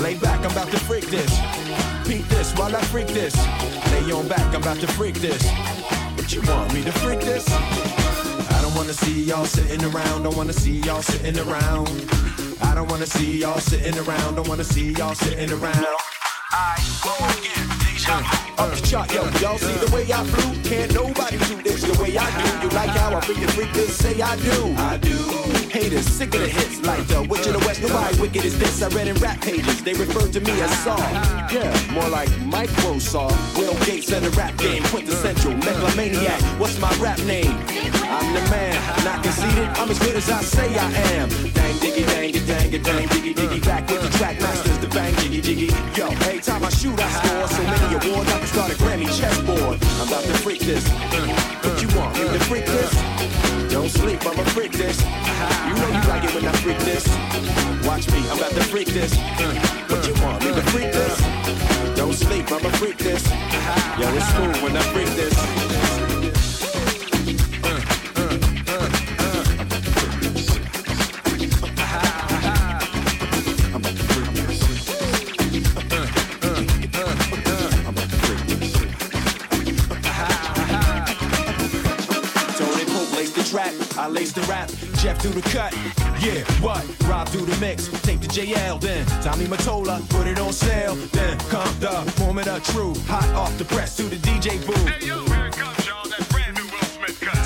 Lay 0.00 0.14
back, 0.14 0.38
I'm 0.44 0.52
about 0.52 0.70
to 0.70 0.78
freak 0.78 1.06
this. 1.06 1.28
Peep 2.06 2.24
this 2.28 2.52
while 2.54 2.76
I 2.76 2.80
freak 2.82 3.08
this. 3.08 3.34
Lay 3.90 4.12
on 4.12 4.28
back, 4.28 4.54
I'm 4.54 4.62
about 4.62 4.76
to 4.76 4.86
freak 4.86 5.16
this. 5.16 5.44
What 6.14 6.32
you 6.32 6.40
want 6.42 6.72
me 6.72 6.84
to 6.84 6.92
freak 6.92 7.18
this? 7.18 7.44
I 7.50 8.60
don't 8.62 8.76
wanna 8.76 8.92
see 8.92 9.24
y'all 9.24 9.44
sitting 9.44 9.82
around, 9.82 10.22
don't 10.22 10.36
wanna 10.36 10.52
see 10.52 10.78
y'all 10.86 11.02
sitting 11.02 11.36
around. 11.40 11.88
I 12.62 12.76
don't 12.76 12.88
wanna 12.88 13.06
see 13.06 13.40
y'all 13.40 13.58
sitting 13.58 13.98
around, 13.98 14.36
don't 14.36 14.46
wanna 14.46 14.62
see 14.62 14.92
y'all 14.92 15.16
sitting 15.16 15.50
around. 15.50 15.86
I 16.52 16.78
go 17.02 17.12
again, 17.26 17.68
deja 17.80 18.20
vu. 18.20 18.49
Up 18.60 18.70
the 18.76 18.86
chart, 18.86 19.10
yo, 19.14 19.22
y'all 19.40 19.56
see 19.56 19.72
the 19.72 19.90
way 19.90 20.04
I 20.12 20.22
flew? 20.22 20.52
Can't 20.68 20.92
nobody 20.92 21.38
do 21.48 21.62
this 21.62 21.80
the 21.80 21.96
way 21.96 22.12
I 22.18 22.28
do. 22.28 22.68
You 22.68 22.68
like 22.76 22.90
how 22.90 23.16
I 23.16 23.20
freaking 23.20 23.50
freak 23.52 23.72
this? 23.72 23.96
Say 23.96 24.20
I 24.20 24.36
do. 24.36 24.74
I 24.76 24.98
do. 24.98 25.16
Haters 25.70 26.04
sick 26.04 26.34
of 26.34 26.42
the 26.42 26.48
hits 26.48 26.78
like 26.82 27.06
the 27.08 27.22
Witch 27.22 27.46
of 27.46 27.54
the 27.54 27.60
West. 27.60 27.80
Nobody 27.80 28.20
wicked 28.20 28.44
as 28.44 28.58
this. 28.58 28.82
I 28.82 28.88
read 28.88 29.08
in 29.08 29.16
rap 29.16 29.40
pages, 29.40 29.82
they 29.82 29.94
refer 29.94 30.28
to 30.28 30.40
me 30.40 30.60
as 30.60 30.70
Saw. 30.84 30.98
Yeah, 31.48 31.72
more 31.90 32.10
like 32.10 32.28
Microsoft. 32.44 33.56
Will 33.56 33.72
Gates 33.86 34.12
of 34.12 34.22
the 34.22 34.30
rap 34.36 34.54
game, 34.58 34.82
quintessential 34.92 35.56
megalomaniac. 35.56 36.42
What's 36.60 36.78
my 36.78 36.92
rap 36.96 37.18
name? 37.20 37.56
I'm 38.12 38.34
the 38.34 38.42
man, 38.50 38.76
not 39.04 39.22
conceited. 39.22 39.68
I'm 39.80 39.88
as 39.88 39.98
good 40.00 40.16
as 40.16 40.28
I 40.28 40.42
say 40.42 40.68
I 40.76 40.92
am. 41.16 41.30
Dang 41.30 41.76
diggy, 41.80 42.04
dang 42.04 42.34
it, 42.34 42.46
dang 42.46 42.72
it, 42.74 42.84
dang 42.84 43.08
diggy, 43.08 43.32
diggy. 43.32 43.64
Back 43.64 43.88
with 43.88 44.02
the 44.02 44.08
Trackmasters, 44.18 44.79
bang 44.90 45.14
jiggy, 45.16 45.40
jiggy. 45.40 45.66
Yo, 45.96 46.08
every 46.26 46.40
time 46.40 46.64
I 46.64 46.70
shoot, 46.70 46.98
I 46.98 47.08
score 47.10 47.48
so 47.48 47.62
many 47.62 47.94
awards. 47.94 48.30
I 48.30 48.38
can 48.38 48.46
start 48.46 48.72
a 48.72 48.74
Grammy 48.74 49.06
chessboard. 49.06 49.78
I'm 50.00 50.08
about 50.08 50.24
to 50.24 50.34
freak 50.42 50.60
this. 50.60 50.86
What 51.62 51.80
you 51.82 51.88
want 51.96 52.14
me 52.14 52.24
to 52.28 52.40
freak 52.44 52.66
this? 52.66 52.92
Don't 53.70 53.88
sleep, 53.88 54.20
I'ma 54.26 54.44
freak 54.50 54.72
this. 54.72 55.00
You 55.00 55.74
know 55.74 55.88
you 55.88 56.02
like 56.08 56.24
it 56.24 56.34
when 56.34 56.46
I 56.46 56.52
freak 56.62 56.78
this. 56.80 57.06
Watch 57.86 58.10
me, 58.10 58.18
I'm 58.30 58.38
about 58.38 58.52
to 58.52 58.64
freak 58.64 58.88
this. 58.88 59.14
What 59.88 60.06
you 60.06 60.14
want 60.22 60.44
me 60.44 60.52
to 60.52 60.62
freak 60.70 60.92
this? 60.92 61.16
Don't 61.96 62.14
sleep, 62.14 62.50
I'ma 62.50 62.70
freak 62.70 62.98
this. 62.98 63.24
Yo, 63.98 64.08
it's 64.14 64.28
smooth 64.34 64.62
when 64.62 64.76
I 64.76 64.82
freak 64.92 65.08
this. 65.16 66.09
Do 85.22 85.28
the 85.28 85.42
cut. 85.42 85.74
Yeah, 86.22 86.44
what? 86.62 86.82
Rob 87.06 87.30
do 87.30 87.44
the 87.44 87.54
mix, 87.60 87.88
take 88.00 88.20
the 88.20 88.26
JL, 88.26 88.80
then 88.80 89.04
Tommy 89.22 89.44
Mottola, 89.44 90.00
put 90.08 90.26
it 90.26 90.38
on 90.38 90.52
sale. 90.52 90.94
Then 90.94 91.38
come 91.50 91.68
the 91.78 92.14
moment 92.20 92.48
of 92.48 92.62
truth, 92.64 93.06
hot 93.06 93.28
off 93.34 93.56
the 93.58 93.66
press 93.66 93.96
to 93.96 94.04
the 94.04 94.16
DJ 94.16 94.64
booth. 94.66 94.88
Hey 94.88 95.39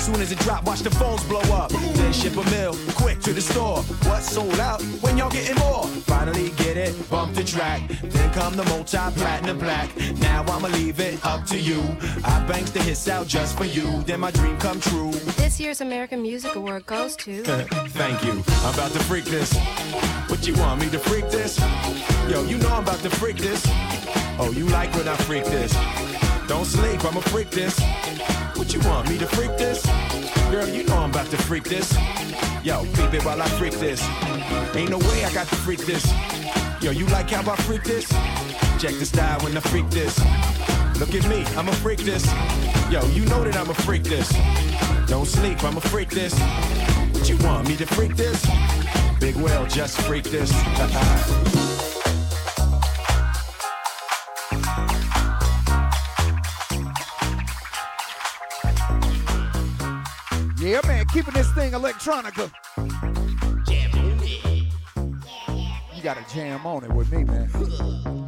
Soon 0.05 0.21
as 0.21 0.31
it 0.31 0.37
drop, 0.37 0.63
watch 0.65 0.81
the 0.81 0.91
phones 0.91 1.23
blow 1.23 1.41
up. 1.51 1.71
Then 1.71 2.13
ship 2.13 2.37
a 2.37 2.47
mill, 2.51 2.75
quick 2.93 3.21
to 3.21 3.33
the 3.33 3.41
store. 3.41 3.81
What's 4.05 4.29
sold 4.29 4.59
out? 4.59 4.79
When 5.01 5.17
y'all 5.17 5.31
getting 5.31 5.57
more? 5.57 5.87
Finally 6.05 6.51
get 6.57 6.77
it, 6.77 6.93
bump 7.09 7.33
the 7.33 7.43
track. 7.43 7.81
Then 8.03 8.31
come 8.31 8.55
the 8.55 8.65
multi-platinum 8.65 9.57
black. 9.57 9.89
Now 10.19 10.43
I'ma 10.43 10.67
leave 10.67 10.99
it 10.99 11.25
up 11.25 11.47
to 11.47 11.59
you. 11.59 11.81
I 12.23 12.45
banks 12.47 12.69
the 12.69 12.83
hits 12.83 13.07
out 13.07 13.25
just 13.25 13.57
for 13.57 13.65
you. 13.65 14.03
Then 14.03 14.19
my 14.19 14.29
dream 14.29 14.59
come 14.59 14.79
true. 14.79 15.09
This 15.41 15.59
year's 15.59 15.81
American 15.81 16.21
Music 16.21 16.53
Award 16.53 16.85
goes 16.85 17.15
to. 17.15 17.41
Thank 17.43 18.23
you. 18.23 18.43
I'm 18.63 18.75
about 18.75 18.91
to 18.91 18.99
freak 19.05 19.25
this. 19.25 19.57
What 20.27 20.45
you 20.45 20.53
want 20.53 20.81
me 20.81 20.89
to 20.91 20.99
freak 20.99 21.31
this? 21.31 21.59
Yo, 22.29 22.43
you 22.43 22.59
know 22.59 22.69
I'm 22.69 22.83
about 22.83 22.99
to 22.99 23.09
freak 23.09 23.37
this. 23.37 23.63
Oh, 24.37 24.53
you 24.55 24.67
like 24.67 24.93
when 24.93 25.07
I 25.07 25.15
freak 25.15 25.45
this? 25.45 25.73
Don't 26.47 26.65
sleep, 26.65 27.03
I'ma 27.03 27.21
freak 27.21 27.49
this. 27.49 27.75
What 28.65 28.73
you 28.73 28.89
want 28.89 29.07
me 29.07 29.19
to 29.19 29.27
freak 29.27 29.55
this? 29.59 29.85
Girl, 30.49 30.67
you 30.67 30.85
know 30.85 30.97
I'm 30.97 31.11
about 31.11 31.29
to 31.29 31.37
freak 31.37 31.65
this. 31.65 31.95
Yo, 32.63 32.83
peep 32.95 33.13
it 33.13 33.23
while 33.23 33.39
I 33.39 33.47
freak 33.59 33.73
this. 33.73 34.01
Ain't 34.75 34.89
no 34.89 34.97
way 34.97 35.23
I 35.23 35.31
got 35.31 35.47
to 35.49 35.55
freak 35.55 35.85
this. 35.85 36.03
Yo, 36.81 36.89
you 36.89 37.05
like 37.09 37.29
how 37.29 37.47
I 37.49 37.55
freak 37.57 37.83
this? 37.83 38.09
Check 38.81 38.97
the 38.97 39.05
style 39.05 39.39
when 39.41 39.55
I 39.55 39.59
freak 39.59 39.87
this. 39.91 40.17
Look 40.99 41.13
at 41.13 41.29
me, 41.29 41.45
I'ma 41.55 41.73
freak 41.73 41.99
this. 41.99 42.25
Yo, 42.89 43.05
you 43.09 43.23
know 43.25 43.43
that 43.43 43.55
I'ma 43.55 43.73
freak 43.73 44.01
this. 44.01 44.33
Don't 45.07 45.27
sleep, 45.27 45.63
I'ma 45.63 45.79
freak 45.79 46.09
this. 46.09 46.33
What 47.13 47.29
you 47.29 47.37
want 47.45 47.67
me 47.67 47.75
to 47.75 47.85
freak 47.85 48.15
this? 48.15 48.43
Big 49.19 49.35
Will, 49.35 49.67
just 49.67 50.01
freak 50.01 50.23
this. 50.23 50.51
keeping 61.15 61.33
this 61.33 61.49
thing 61.53 61.71
electronica. 61.71 62.51
You 65.95 66.03
gotta 66.03 66.25
jam 66.33 66.67
on 66.67 66.83
it 66.83 66.91
with 66.91 67.09
me, 67.09 67.23
man. 67.23 68.24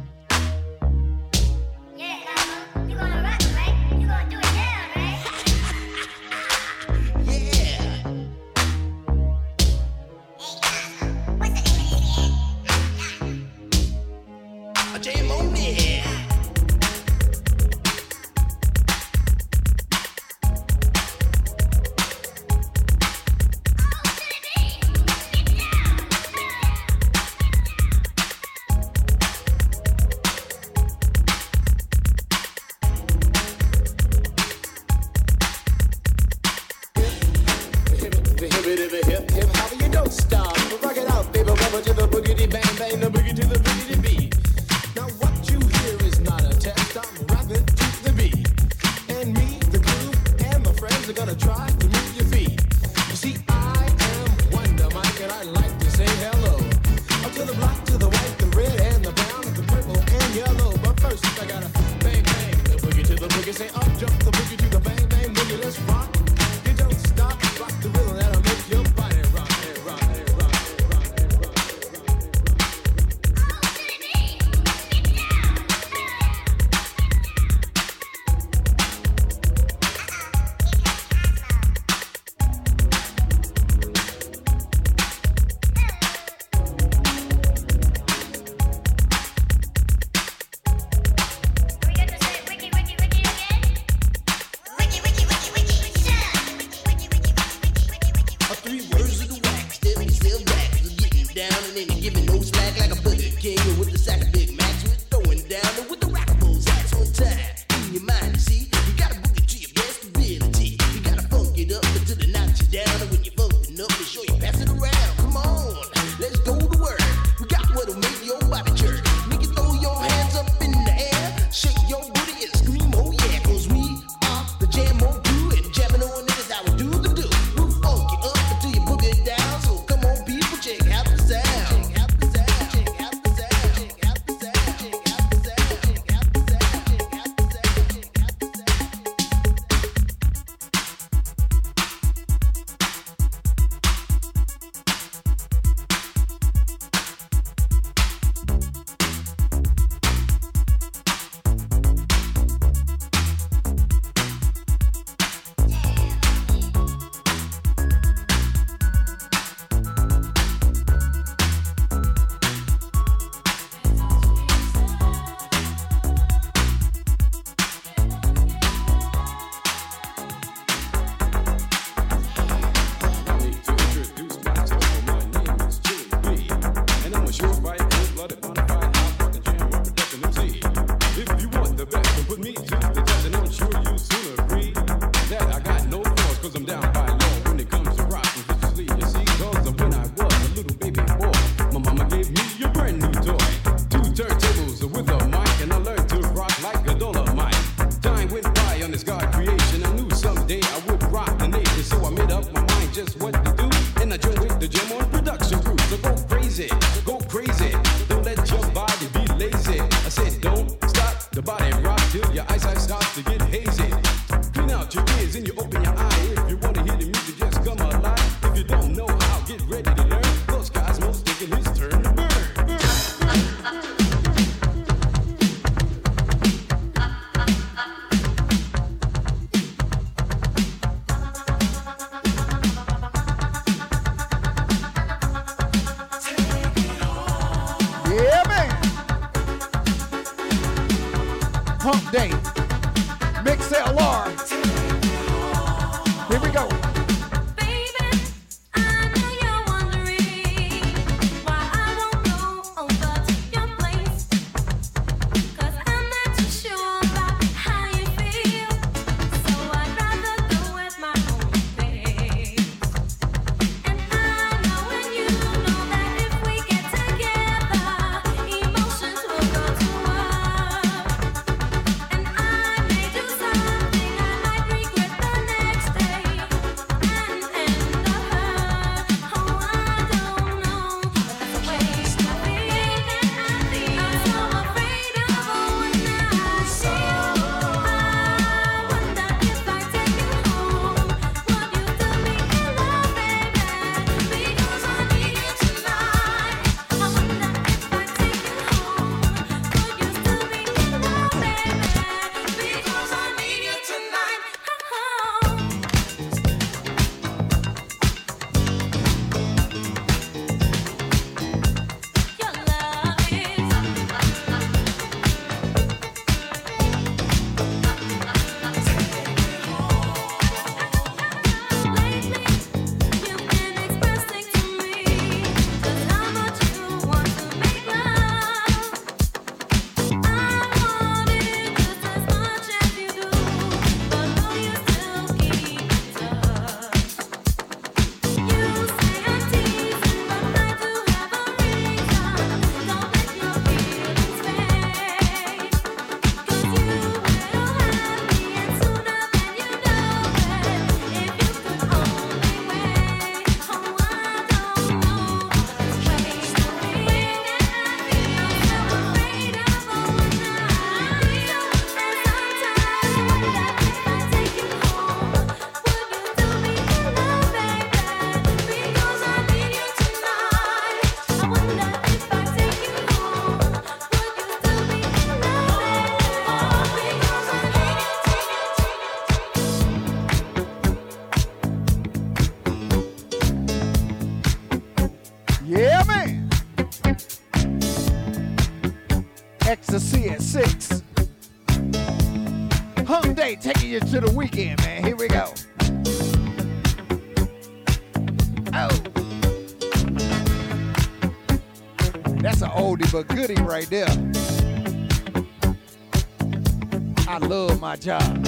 Love 408.06 408.47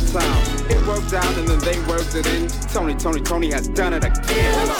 time. 0.00 0.70
It 0.70 0.86
worked 0.86 1.12
out 1.12 1.36
and 1.36 1.48
then 1.48 1.58
they 1.60 1.78
worked 1.86 2.14
it 2.14 2.26
in. 2.26 2.48
Tony, 2.72 2.94
Tony, 2.94 3.20
Tony 3.20 3.50
has 3.50 3.68
done 3.68 3.94
it 3.94 4.04
again. 4.04 4.74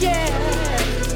Yeah. 0.00 1.07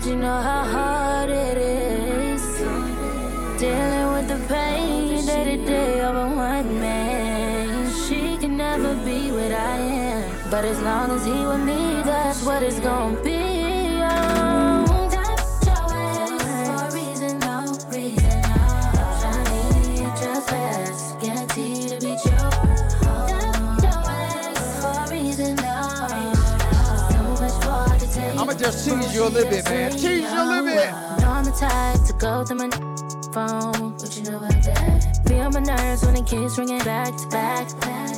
Lord, 0.00 0.12
you 0.12 0.16
know 0.16 0.40
how 0.40 0.64
hard 0.64 1.28
it 1.28 1.58
is 1.58 2.42
dealing 3.60 4.12
with 4.14 4.28
the 4.28 4.40
pain 4.48 5.26
day 5.26 5.44
to 5.44 5.66
day 5.66 6.00
over 6.00 6.26
one 6.34 6.80
man. 6.80 7.90
She 8.08 8.38
can 8.38 8.56
never 8.56 8.94
be 9.04 9.30
what 9.30 9.52
I 9.52 9.76
am, 9.76 10.50
but 10.50 10.64
as 10.64 10.80
long 10.80 11.10
as 11.10 11.26
he 11.26 11.32
with 11.32 11.60
me, 11.60 12.02
that's 12.02 12.42
what 12.44 12.62
it's 12.62 12.80
gonna 12.80 13.22
be. 13.22 13.29
Tease 28.84 29.14
you 29.14 29.24
a 29.24 29.28
little 29.28 29.50
bit, 29.50 29.64
man. 29.66 29.92
Tease 29.92 30.04
you 30.04 30.26
a 30.26 30.44
little 30.44 30.64
bit. 30.64 30.86
You 30.86 31.22
know 31.22 31.30
I'm 31.30 31.44
the 31.44 31.52
type 31.52 32.04
to 32.06 32.12
go 32.14 32.44
through 32.44 32.58
my 32.58 32.70
phone. 33.32 33.92
What 33.92 34.16
you 34.16 34.22
know 34.24 34.38
about 34.38 34.62
that? 34.64 35.20
Be 35.26 35.40
on 35.40 35.52
my 35.52 35.60
nerves 35.60 36.04
when 36.04 36.14
the 36.14 36.22
keeps 36.22 36.58
ringing 36.58 36.78
back 36.84 37.16
to 37.16 37.28
back. 37.28 37.68
to 37.68 37.76
back. 37.76 38.10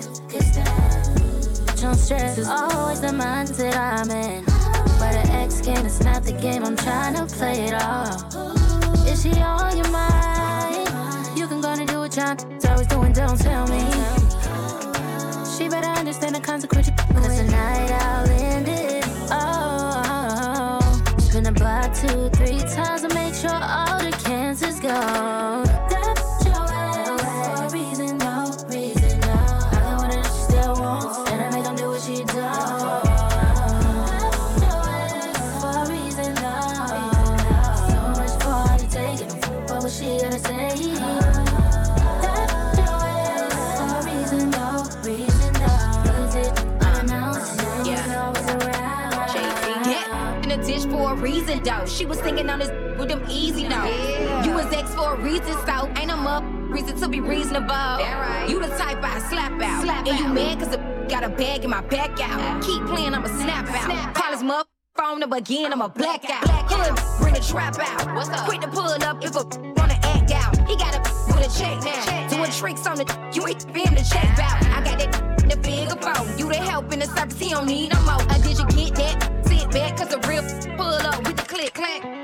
Don't 1.80 1.96
stress 1.96 2.38
is 2.38 2.46
always 2.46 3.00
the 3.00 3.08
mindset 3.08 3.76
I'm 3.76 4.10
in. 4.10 4.44
But 5.00 5.14
an 5.16 5.30
ex 5.42 5.60
game 5.60 5.84
is 5.84 6.00
not 6.00 6.22
the 6.22 6.32
game. 6.32 6.64
I'm 6.64 6.76
trying 6.76 7.14
to 7.14 7.26
play 7.26 7.66
it 7.66 7.74
all. 7.74 8.06
Is 9.06 9.22
she 9.22 9.32
on 9.42 9.76
your 9.76 9.90
mind? 9.90 10.88
You 11.36 11.48
can 11.48 11.60
go 11.60 11.70
and 11.70 11.88
do 11.88 11.98
what 11.98 12.12
John 12.12 12.36
always 12.68 12.86
doing. 12.86 13.12
Don't 13.12 13.38
tell 13.38 13.66
me. 13.66 13.80
She 15.56 15.68
better 15.68 15.88
understand 15.88 16.36
the 16.36 16.40
consequence. 16.40 16.88
Cause 16.90 17.36
tonight 17.36 17.90
I'll 17.90 18.30
end 18.30 18.51
sure 23.42 23.50
all 23.50 23.98
the 23.98 24.12
cancers. 24.24 24.78
That's 24.78 26.44
your 26.46 26.54
ass 26.54 27.08
for 27.08 27.64
a 27.64 27.80
reason, 27.80 28.18
no 28.18 28.54
reason, 28.68 29.18
no. 29.20 29.26
I 29.26 29.78
got 29.82 29.98
one 29.98 30.10
that 30.10 30.26
she 30.26 30.42
still 30.46 30.74
wants, 30.78 31.16
and 31.30 31.40
I 31.42 31.46
make 31.50 31.66
do 31.76 31.88
what 31.90 32.02
she 32.02 32.18
does. 32.22 33.02
That's 34.20 34.62
your 34.62 34.84
ass 34.94 35.38
for 35.60 35.74
a 35.74 35.90
reason, 35.90 36.30
no. 36.38 36.54
So 37.90 37.98
much 38.18 38.34
for 38.42 38.58
her 38.70 38.78
to. 38.94 39.04
What 39.72 39.80
was 39.82 39.92
she 39.98 40.08
gonna 40.22 40.38
say? 40.38 40.68
That's 42.22 42.78
your 42.78 43.02
ass 43.10 43.58
for 43.78 43.90
a 43.98 44.02
reason, 44.06 44.42
no 44.50 44.66
reason, 45.02 45.50
no. 45.54 45.72
Is 46.26 46.34
it 46.36 46.52
unannounced? 46.80 47.58
Yeah. 47.88 48.22
Always. 48.22 49.02
Yeah, 49.88 50.42
in 50.44 50.50
a 50.52 50.58
dish 50.64 50.84
for 50.86 51.12
a 51.12 51.14
reason, 51.16 51.62
though. 51.64 51.86
She 51.86 52.06
was 52.06 52.20
thinking 52.20 52.48
on 52.48 52.60
this 52.60 52.68
them 52.68 52.81
easy, 53.32 53.66
though. 53.66 54.42
You 54.44 54.52
was 54.54 54.66
ex 54.72 54.94
for 54.94 55.14
a 55.14 55.20
reason, 55.20 55.54
so 55.66 55.88
ain't 55.96 56.08
no 56.08 56.16
more 56.16 56.42
reason 56.68 56.96
to 56.96 57.08
be 57.08 57.20
reasonable. 57.20 57.98
You 58.48 58.60
the 58.60 58.68
type 58.78 59.02
I 59.02 59.18
slap 59.28 59.60
out. 59.60 60.08
and 60.08 60.18
you 60.18 60.28
mad 60.28 60.58
cause 60.58 60.70
the 60.70 60.78
got 61.08 61.24
a 61.24 61.28
bag 61.28 61.64
in 61.64 61.70
my 61.70 61.82
back 61.82 62.18
out. 62.20 62.62
Keep 62.62 62.86
playing, 62.86 63.14
I'ma 63.14 63.28
snap 63.28 63.68
out. 63.68 64.14
Call 64.14 64.32
his 64.32 64.42
mother 64.42 64.68
phone 64.96 65.20
number 65.20 65.36
again, 65.36 65.72
I'ma 65.72 65.88
black 65.88 66.24
out. 66.30 66.44
Hood, 66.70 67.20
bring 67.20 67.34
the 67.34 67.40
trap 67.40 67.78
out. 67.78 68.14
What's 68.14 68.28
up? 68.28 68.46
Quick 68.46 68.60
to 68.60 68.68
pull 68.68 68.84
up 68.84 69.24
if 69.24 69.34
a 69.36 69.44
wanna 69.76 69.98
act 70.02 70.30
out. 70.32 70.68
He 70.68 70.76
got 70.76 70.94
a 70.94 71.00
with 71.28 71.46
a 71.46 71.58
check 71.58 71.82
now. 71.84 72.28
Doing 72.28 72.50
tricks 72.50 72.86
on 72.86 72.96
the 72.96 73.06
you 73.32 73.46
ain't 73.46 73.64
him 73.64 73.94
to 73.94 74.04
check 74.04 74.38
out. 74.38 74.64
I 74.66 74.82
got 74.84 74.98
that 74.98 75.42
in 75.42 75.48
the 75.48 75.56
bigger 75.56 75.96
phone. 75.96 76.38
You 76.38 76.48
the 76.48 76.56
help 76.56 76.92
in 76.92 77.00
the 77.00 77.06
service, 77.06 77.38
he 77.38 77.50
don't 77.50 77.66
need 77.66 77.92
no 77.92 78.00
more. 78.02 78.22
Uh, 78.30 78.38
did 78.38 78.58
you 78.58 78.66
get 78.68 78.94
that? 78.96 79.46
Sit 79.46 79.70
back, 79.70 79.96
cause 79.96 80.08
the 80.08 80.18
real 80.28 80.42
pull 80.76 80.86
up 80.86 81.18
with 81.26 81.36
the 81.36 81.42
click 81.42 81.74
clack. 81.74 82.21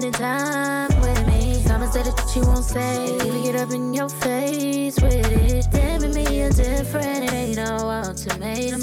Spending 0.00 0.12
time 0.12 0.88
with 1.02 1.26
me. 1.28 1.54
Someone 1.62 1.92
said 1.92 2.06
that 2.06 2.28
she 2.28 2.40
won't 2.40 2.64
say. 2.64 3.14
Even 3.14 3.42
get 3.44 3.54
up 3.54 3.70
in 3.70 3.94
your 3.94 4.08
face 4.08 5.00
with 5.00 5.14
it. 5.14 5.70
Them 5.70 6.02
and 6.02 6.12
me 6.12 6.42
are 6.42 6.50
different. 6.50 7.24
It 7.24 7.32
ain't 7.32 7.56
no 7.56 7.76
ultimatum. 7.88 8.82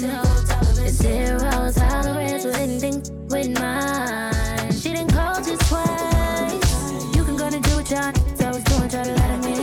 It's 0.78 0.94
zero 0.94 1.70
tolerance 1.70 2.44
with 2.44 2.56
anything 2.56 3.02
with 3.28 3.60
mine. 3.60 4.72
She 4.72 4.88
didn't 4.94 5.12
call 5.12 5.34
just 5.34 5.60
twice. 5.68 6.92
You 7.14 7.24
can 7.24 7.36
go 7.36 7.44
and 7.44 7.62
do 7.62 7.76
what 7.76 7.90
y'all 7.90 8.12
always 8.46 8.64
doing, 8.64 8.88
try 8.88 9.04
to 9.04 9.12
lie 9.12 9.28
to 9.28 9.38
me. 9.46 9.54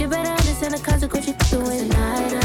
You 0.00 0.08
better 0.08 0.30
understand 0.30 0.74
the 0.74 0.80
consequence 0.82 1.28
you're 1.28 1.62
doing. 1.62 2.37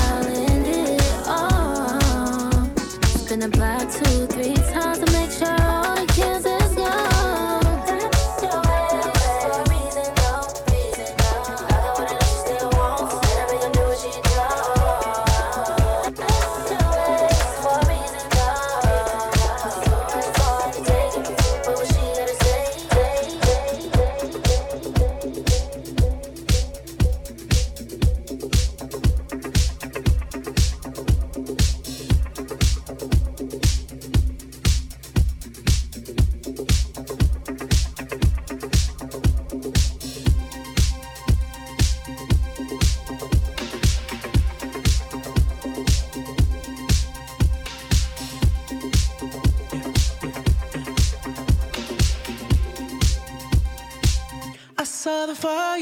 Saw 55.43 55.72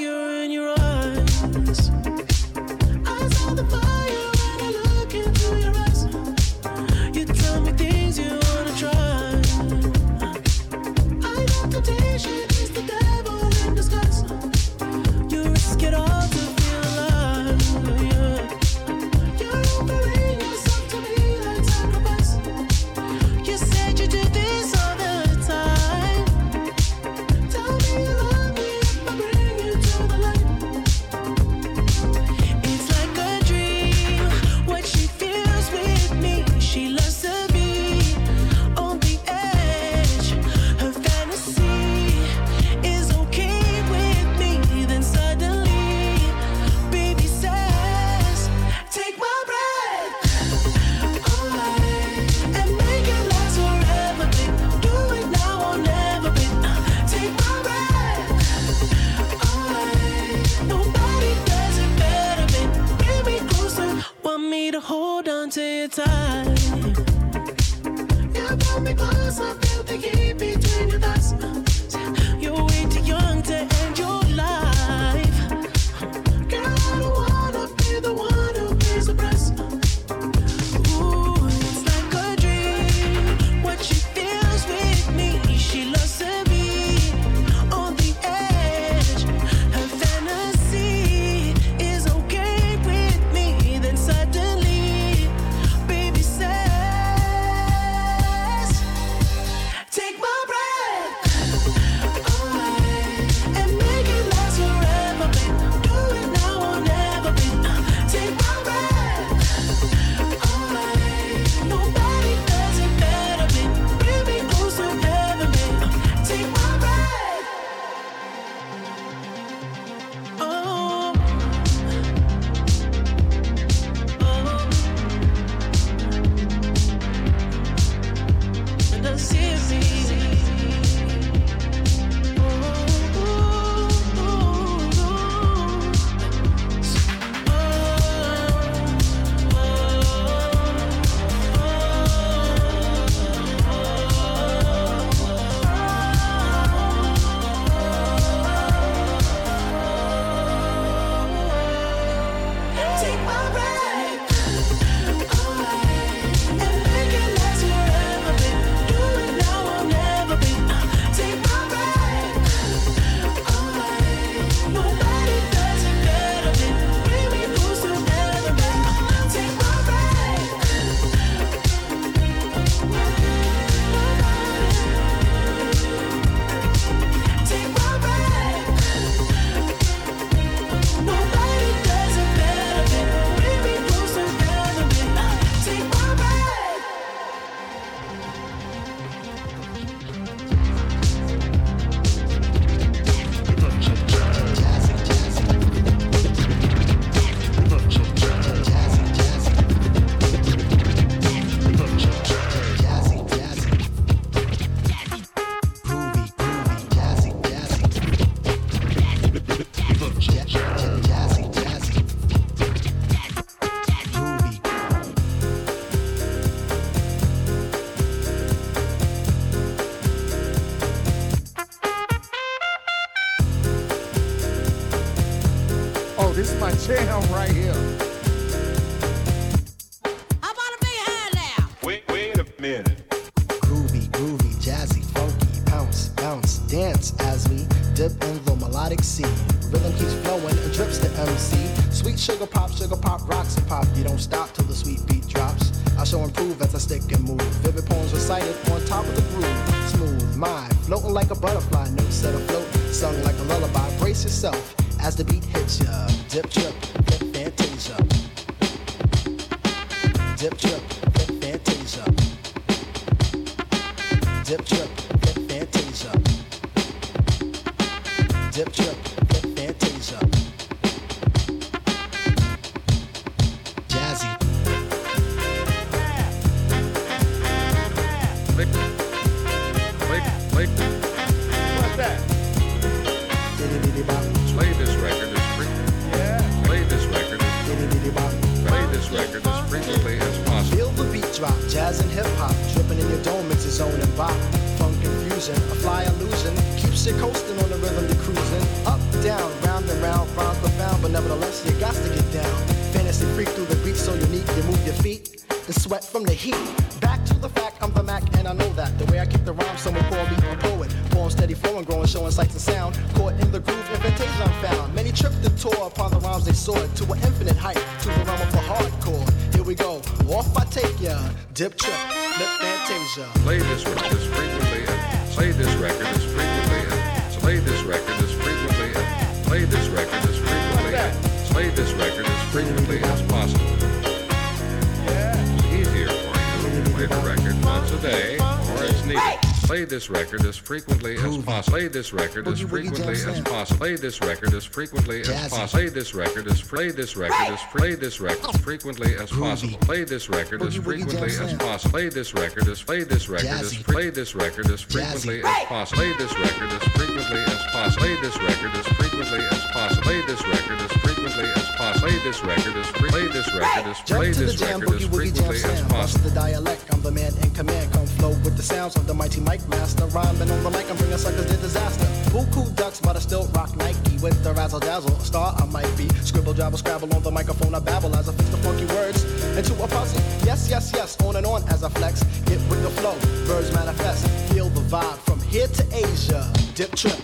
this 342.12 342.22
record 342.22 342.48
as 342.48 342.60
frequently 342.60 343.14
as 343.14 343.42
possible. 343.42 343.78
Play 343.78 343.96
this 343.96 344.22
record 344.22 344.54
as 344.54 344.66
frequently 344.66 345.22
as 345.22 345.50
possible. 345.50 345.68
Play 345.68 345.90
this 345.90 346.14
record 346.14 346.48
as 346.48 346.62
play 346.62 346.92
this 346.92 347.16
record 347.16 347.54
as 347.54 347.62
play 347.64 347.96
this 347.96 348.20
record 348.20 348.46
as 348.50 348.62
frequently 348.62 349.16
as 349.16 349.32
possible. 349.32 349.78
Play 349.80 350.04
this 350.04 350.30
record 350.30 350.62
as 350.64 350.76
frequently 350.76 351.30
as 351.30 351.54
possible. 351.54 351.92
Play 351.92 352.10
this 352.10 352.34
record 352.34 352.68
as 352.68 352.82
play 352.82 353.04
this 353.04 353.30
record 353.30 353.48
as 353.48 353.78
play 353.84 354.10
this 354.10 354.36
record 354.36 354.68
as 354.68 354.82
frequently 354.82 355.42
as 355.42 355.66
possible. 355.66 355.98
Play 355.98 356.14
this 356.18 356.38
record 356.38 356.72
as 356.72 356.84
frequently 356.84 357.40
as 357.40 357.64
possible. 357.72 358.02
Play 358.02 358.16
this 358.22 358.38
record 358.38 358.76
as 358.76 358.88
frequently 358.88 359.40
as 359.40 359.64
possible. 359.72 360.02
Play 360.02 360.22
this 360.28 360.44
record 360.44 360.82
as 360.82 360.92
frequently 360.92 361.46
as 361.46 361.70
possible. 361.78 362.10
Play 362.10 362.20
this 362.20 362.44
record 362.44 362.76
as 362.76 362.92
play 362.92 363.28
this 363.28 363.54
record 363.54 363.88
as 363.88 364.02
play 364.02 364.32
this 364.32 364.62
record 364.62 364.94
as 364.94 365.06
frequently 365.06 365.64
as 365.64 365.82
possible. 365.84 366.30
The 366.30 366.36
dialect, 366.36 366.86
I'm 366.94 367.02
the 367.02 367.12
man 367.12 367.34
in 367.38 367.52
command 367.52 368.01
flow 368.22 368.30
with 368.46 368.56
the 368.56 368.62
sounds 368.62 368.96
of 368.96 369.08
the 369.08 369.14
mighty 369.14 369.42
Mike 369.42 369.68
Master. 369.68 370.06
Rhyming 370.06 370.52
on 370.52 370.64
the 370.64 370.70
mic, 370.70 370.90
I'm 370.90 370.98
bringing 370.98 371.18
suckers 371.18 371.48
to 371.48 371.58
disaster. 371.58 372.06
Buku 372.30 372.64
ducks, 372.76 373.00
but 373.02 373.16
I 373.16 373.20
still 373.20 373.48
rock 373.48 373.76
Nike 373.76 374.18
with 374.20 374.38
the 374.44 374.54
razzle 374.54 374.80
dazzle. 374.80 375.18
Star 375.20 375.56
I 375.58 375.66
might 375.66 375.92
be. 375.98 376.08
Scribble, 376.30 376.54
jabble, 376.54 376.78
scrabble 376.78 377.14
on 377.16 377.24
the 377.24 377.32
microphone. 377.32 377.74
I 377.74 377.80
babble 377.80 378.16
as 378.16 378.30
I 378.30 378.34
fix 378.34 378.50
the 378.50 378.58
funky 378.58 378.86
words 378.94 379.24
into 379.58 379.74
a 379.84 379.88
puzzle. 379.88 380.22
Yes, 380.46 380.70
yes, 380.70 380.92
yes, 380.94 381.20
on 381.22 381.36
and 381.36 381.46
on 381.46 381.68
as 381.70 381.84
I 381.84 381.90
flex. 381.90 382.24
Get 382.46 382.62
with 382.70 382.84
the 382.84 382.92
flow, 383.02 383.18
birds 383.48 383.74
manifest. 383.74 384.28
Feel 384.54 384.70
the 384.70 384.82
vibe 384.82 385.18
from 385.28 385.40
here 385.42 385.68
to 385.68 385.84
Asia. 385.92 386.44
Dip 386.76 386.96
trip. 386.96 387.21